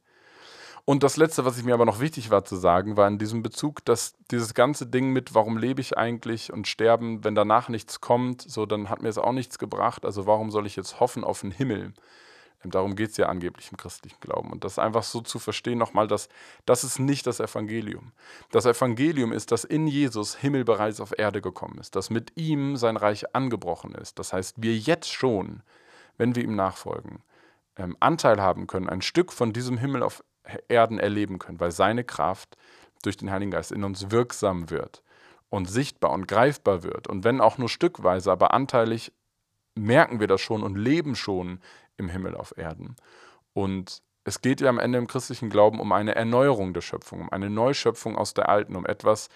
Und 0.84 1.02
das 1.02 1.16
Letzte, 1.16 1.44
was 1.44 1.58
ich 1.58 1.64
mir 1.64 1.74
aber 1.74 1.84
noch 1.84 1.98
wichtig 1.98 2.30
war 2.30 2.44
zu 2.44 2.54
sagen, 2.54 2.96
war 2.96 3.08
in 3.08 3.18
diesem 3.18 3.42
Bezug, 3.42 3.84
dass 3.84 4.14
dieses 4.30 4.54
ganze 4.54 4.86
Ding 4.86 5.12
mit, 5.12 5.34
warum 5.34 5.58
lebe 5.58 5.80
ich 5.80 5.98
eigentlich 5.98 6.52
und 6.52 6.68
sterben, 6.68 7.24
wenn 7.24 7.34
danach 7.34 7.68
nichts 7.68 8.00
kommt, 8.00 8.42
so 8.42 8.66
dann 8.66 8.88
hat 8.88 9.02
mir 9.02 9.08
es 9.08 9.18
auch 9.18 9.32
nichts 9.32 9.58
gebracht. 9.58 10.04
Also 10.04 10.26
warum 10.26 10.52
soll 10.52 10.64
ich 10.64 10.76
jetzt 10.76 11.00
hoffen 11.00 11.24
auf 11.24 11.40
den 11.40 11.50
Himmel? 11.50 11.92
Ähm, 12.64 12.70
darum 12.70 12.94
geht 12.94 13.10
es 13.10 13.16
ja 13.16 13.26
angeblich 13.26 13.70
im 13.72 13.76
christlichen 13.76 14.20
Glauben. 14.20 14.52
Und 14.52 14.62
das 14.62 14.78
einfach 14.78 15.02
so 15.02 15.20
zu 15.20 15.40
verstehen 15.40 15.78
nochmal, 15.78 16.06
dass 16.06 16.28
das 16.66 16.84
ist 16.84 17.00
nicht 17.00 17.26
das 17.26 17.40
Evangelium. 17.40 18.12
Das 18.52 18.64
Evangelium 18.64 19.32
ist, 19.32 19.50
dass 19.50 19.64
in 19.64 19.88
Jesus 19.88 20.36
Himmel 20.36 20.64
bereits 20.64 21.00
auf 21.00 21.18
Erde 21.18 21.40
gekommen 21.40 21.78
ist, 21.78 21.96
dass 21.96 22.10
mit 22.10 22.32
ihm 22.36 22.76
sein 22.76 22.96
Reich 22.96 23.34
angebrochen 23.34 23.94
ist. 23.94 24.20
Das 24.20 24.32
heißt, 24.32 24.62
wir 24.62 24.76
jetzt 24.76 25.12
schon, 25.12 25.62
wenn 26.18 26.34
wir 26.34 26.44
ihm 26.44 26.56
nachfolgen, 26.56 27.22
ähm, 27.76 27.96
Anteil 28.00 28.40
haben 28.40 28.66
können, 28.66 28.88
ein 28.88 29.02
Stück 29.02 29.32
von 29.32 29.52
diesem 29.52 29.78
Himmel 29.78 30.02
auf 30.02 30.24
Erden 30.68 30.98
erleben 30.98 31.38
können, 31.38 31.60
weil 31.60 31.72
seine 31.72 32.04
Kraft 32.04 32.56
durch 33.02 33.16
den 33.16 33.30
Heiligen 33.30 33.50
Geist 33.50 33.72
in 33.72 33.84
uns 33.84 34.10
wirksam 34.10 34.70
wird 34.70 35.02
und 35.48 35.66
sichtbar 35.66 36.12
und 36.12 36.28
greifbar 36.28 36.82
wird. 36.82 37.08
Und 37.08 37.24
wenn 37.24 37.40
auch 37.40 37.58
nur 37.58 37.68
stückweise, 37.68 38.30
aber 38.30 38.54
anteilig 38.54 39.12
merken 39.74 40.20
wir 40.20 40.26
das 40.26 40.40
schon 40.40 40.62
und 40.62 40.76
leben 40.76 41.14
schon 41.14 41.60
im 41.96 42.08
Himmel 42.08 42.34
auf 42.34 42.56
Erden. 42.56 42.96
Und 43.52 44.02
es 44.24 44.40
geht 44.40 44.60
ja 44.60 44.68
am 44.68 44.78
Ende 44.78 44.98
im 44.98 45.06
christlichen 45.06 45.50
Glauben 45.50 45.80
um 45.80 45.92
eine 45.92 46.14
Erneuerung 46.14 46.74
der 46.74 46.80
Schöpfung, 46.80 47.20
um 47.20 47.30
eine 47.30 47.48
Neuschöpfung 47.48 48.16
aus 48.16 48.34
der 48.34 48.48
alten, 48.48 48.74
um 48.74 48.84
etwas, 48.84 49.28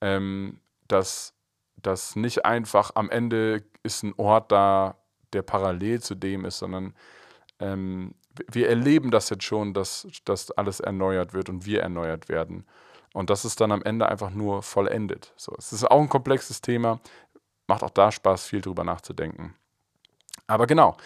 ähm, 0.00 0.60
das, 0.86 1.34
das 1.76 2.14
nicht 2.14 2.44
einfach 2.44 2.92
am 2.94 3.08
Ende 3.08 3.64
ist 3.82 4.02
ein 4.02 4.14
Ort 4.16 4.52
da, 4.52 4.98
der 5.32 5.42
parallel 5.42 6.00
zu 6.00 6.14
dem 6.14 6.44
ist, 6.44 6.58
sondern 6.58 6.94
ähm, 7.60 8.14
wir 8.50 8.68
erleben 8.68 9.10
das 9.10 9.30
jetzt 9.30 9.44
schon, 9.44 9.74
dass, 9.74 10.06
dass 10.24 10.50
alles 10.52 10.80
erneuert 10.80 11.34
wird 11.34 11.48
und 11.48 11.66
wir 11.66 11.82
erneuert 11.82 12.28
werden. 12.28 12.66
Und 13.14 13.30
das 13.30 13.44
ist 13.44 13.60
dann 13.60 13.72
am 13.72 13.82
Ende 13.82 14.08
einfach 14.08 14.30
nur 14.30 14.62
vollendet. 14.62 15.32
So, 15.36 15.54
es 15.58 15.72
ist 15.72 15.90
auch 15.90 16.00
ein 16.00 16.08
komplexes 16.08 16.60
Thema, 16.60 17.00
macht 17.66 17.82
auch 17.82 17.90
da 17.90 18.12
Spaß, 18.12 18.44
viel 18.44 18.60
drüber 18.60 18.84
nachzudenken. 18.84 19.54
Aber 20.46 20.66
genau, 20.66 20.96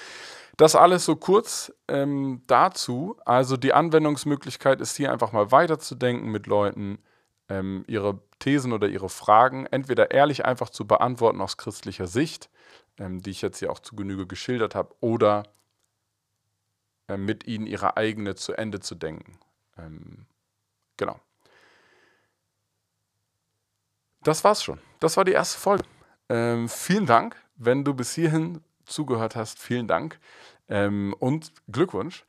das 0.57 0.77
alles 0.77 1.05
so 1.05 1.17
kurz 1.17 1.73
ähm, 1.89 2.43
dazu. 2.47 3.17
Also 3.25 3.57
die 3.57 3.73
Anwendungsmöglichkeit 3.73 4.81
ist 4.81 4.97
hier 4.97 5.11
einfach 5.11 5.33
mal 5.33 5.51
weiterzudenken 5.51 6.31
mit 6.31 6.47
Leuten, 6.47 6.99
ähm, 7.49 7.85
ihre 7.87 8.21
Thesen 8.39 8.73
oder 8.73 8.89
ihre 8.89 9.09
Fragen 9.09 9.67
entweder 9.67 10.11
ehrlich 10.11 10.45
einfach 10.45 10.71
zu 10.71 10.87
beantworten 10.87 11.41
aus 11.41 11.57
christlicher 11.57 12.07
Sicht, 12.07 12.51
ähm, 12.99 13.21
die 13.23 13.31
ich 13.31 13.43
jetzt 13.43 13.59
hier 13.59 13.71
auch 13.71 13.81
zu 13.81 13.97
Genüge 13.97 14.27
geschildert 14.27 14.75
habe, 14.75 14.95
oder 15.01 15.45
äh, 17.09 17.17
mit 17.17 17.47
ihnen 17.47 17.67
ihre 17.67 17.97
eigene 17.97 18.35
zu 18.35 18.53
Ende 18.53 18.81
zu 18.81 18.95
denken. 18.95 19.39
Ähm, 19.79 20.27
genau. 20.97 21.21
Das 24.23 24.45
war's 24.45 24.63
schon. 24.63 24.79
Das 25.01 25.17
war 25.17 25.25
die 25.25 25.33
erste 25.33 25.59
Folge. 25.59 25.85
Ähm, 26.29 26.69
vielen 26.69 27.07
Dank, 27.07 27.37
wenn 27.57 27.85
du 27.85 27.95
bis 27.95 28.15
hierhin 28.15 28.63
zugehört 28.85 29.35
hast. 29.37 29.59
Vielen 29.59 29.89
Dank 29.89 30.19
ähm, 30.69 31.15
und 31.19 31.53
Glückwunsch. 31.71 32.25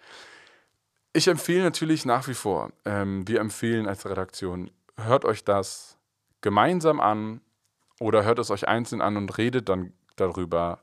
Ich 1.13 1.27
empfehle 1.27 1.63
natürlich 1.63 2.05
nach 2.05 2.27
wie 2.27 2.33
vor, 2.33 2.71
ähm, 2.85 3.27
wir 3.27 3.39
empfehlen 3.39 3.87
als 3.87 4.05
Redaktion, 4.07 4.71
hört 4.97 5.25
euch 5.25 5.43
das 5.43 5.99
gemeinsam 6.41 6.99
an 6.99 7.41
oder 7.99 8.23
hört 8.23 8.39
es 8.39 8.49
euch 8.49 8.67
einzeln 8.67 9.01
an 9.01 9.15
und 9.15 9.37
redet 9.37 9.69
dann 9.69 9.93
darüber. 10.15 10.79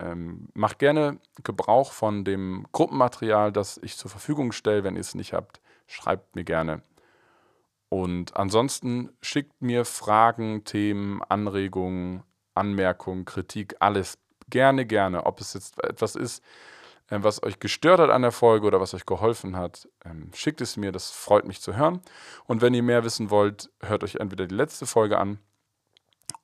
Ähm, 0.00 0.48
macht 0.54 0.78
gerne 0.78 1.18
Gebrauch 1.42 1.92
von 1.92 2.24
dem 2.24 2.66
Gruppenmaterial, 2.72 3.50
das 3.50 3.78
ich 3.82 3.96
zur 3.96 4.10
Verfügung 4.10 4.52
stelle. 4.52 4.84
Wenn 4.84 4.94
ihr 4.94 5.00
es 5.00 5.14
nicht 5.14 5.32
habt, 5.32 5.60
schreibt 5.86 6.36
mir 6.36 6.44
gerne. 6.44 6.82
Und 7.88 8.36
ansonsten 8.36 9.10
schickt 9.22 9.60
mir 9.60 9.84
Fragen, 9.84 10.64
Themen, 10.64 11.22
Anregungen, 11.22 12.22
Anmerkungen, 12.54 13.24
Kritik, 13.24 13.76
alles 13.80 14.18
gerne, 14.50 14.86
gerne. 14.86 15.26
Ob 15.26 15.40
es 15.40 15.54
jetzt 15.54 15.82
etwas 15.82 16.14
ist, 16.14 16.44
ähm, 17.10 17.24
was 17.24 17.42
euch 17.42 17.58
gestört 17.58 18.00
hat 18.00 18.10
an 18.10 18.22
der 18.22 18.32
Folge 18.32 18.66
oder 18.66 18.80
was 18.80 18.94
euch 18.94 19.06
geholfen 19.06 19.56
hat, 19.56 19.88
ähm, 20.04 20.30
schickt 20.34 20.60
es 20.60 20.76
mir, 20.76 20.92
das 20.92 21.10
freut 21.10 21.46
mich 21.46 21.60
zu 21.60 21.76
hören. 21.76 22.00
Und 22.46 22.60
wenn 22.60 22.74
ihr 22.74 22.82
mehr 22.82 23.04
wissen 23.04 23.30
wollt, 23.30 23.70
hört 23.80 24.04
euch 24.04 24.16
entweder 24.16 24.46
die 24.46 24.54
letzte 24.54 24.86
Folge 24.86 25.18
an 25.18 25.38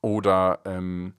oder 0.01 0.59
ähm, 0.65 1.13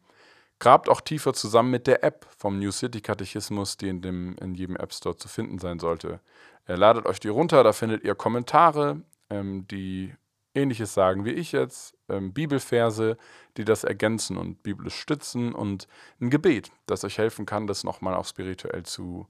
grabt 0.59 0.88
auch 0.88 1.01
tiefer 1.01 1.35
zusammen 1.35 1.71
mit 1.71 1.87
der 1.87 2.03
App 2.03 2.27
vom 2.37 2.59
New 2.59 2.71
City 2.71 3.01
Katechismus, 3.01 3.77
die 3.77 3.88
in, 3.88 4.03
dem, 4.03 4.37
in 4.38 4.55
jedem 4.55 4.77
App 4.77 4.92
Store 4.92 5.16
zu 5.16 5.29
finden 5.29 5.59
sein 5.59 5.79
sollte. 5.79 6.21
Äh, 6.66 6.75
ladet 6.75 7.07
euch 7.07 7.21
die 7.21 7.29
runter, 7.29 7.62
da 7.62 7.73
findet 7.73 8.05
ihr 8.05 8.14
Kommentare, 8.14 9.03
ähm, 9.31 9.66
die 9.69 10.14
ähnliches 10.55 10.95
sagen 10.95 11.25
wie 11.25 11.33
ich 11.33 11.53
jetzt, 11.53 11.95
ähm, 12.09 12.33
Bibelverse, 12.33 13.16
die 13.57 13.64
das 13.64 13.85
ergänzen 13.85 14.37
und 14.37 14.62
biblisch 14.62 14.99
stützen 14.99 15.55
und 15.55 15.87
ein 16.21 16.31
Gebet, 16.31 16.73
das 16.87 17.05
euch 17.05 17.19
helfen 17.19 17.47
kann, 17.47 17.66
das 17.66 17.85
nochmal 17.85 18.14
auch 18.14 18.27
spirituell 18.27 18.85
zu 18.85 19.27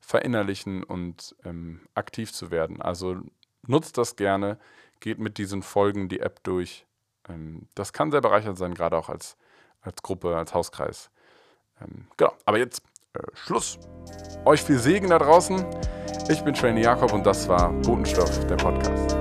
verinnerlichen 0.00 0.82
und 0.82 1.36
ähm, 1.44 1.80
aktiv 1.94 2.32
zu 2.32 2.50
werden. 2.50 2.80
Also 2.80 3.16
nutzt 3.66 3.98
das 3.98 4.16
gerne, 4.16 4.58
geht 5.00 5.18
mit 5.18 5.38
diesen 5.38 5.62
Folgen 5.62 6.08
die 6.08 6.20
App 6.20 6.42
durch. 6.42 6.86
Ähm, 7.28 7.68
das 7.74 7.92
kann 7.92 8.10
sehr 8.10 8.22
bereichernd 8.22 8.58
sein, 8.58 8.74
gerade 8.74 8.96
auch 8.96 9.08
als, 9.08 9.36
als 9.82 10.02
Gruppe, 10.02 10.36
als 10.36 10.54
Hauskreis. 10.54 11.10
Ähm, 11.80 12.06
genau, 12.16 12.32
aber 12.44 12.58
jetzt 12.58 12.82
äh, 13.14 13.20
Schluss. 13.34 13.78
Euch 14.44 14.62
viel 14.62 14.78
Segen 14.78 15.10
da 15.10 15.18
draußen. 15.18 15.64
Ich 16.28 16.42
bin 16.42 16.54
Trainee 16.54 16.82
Jakob 16.82 17.12
und 17.12 17.24
das 17.24 17.48
war 17.48 17.72
Botenstoff, 17.72 18.46
der 18.46 18.56
Podcast. 18.56 19.19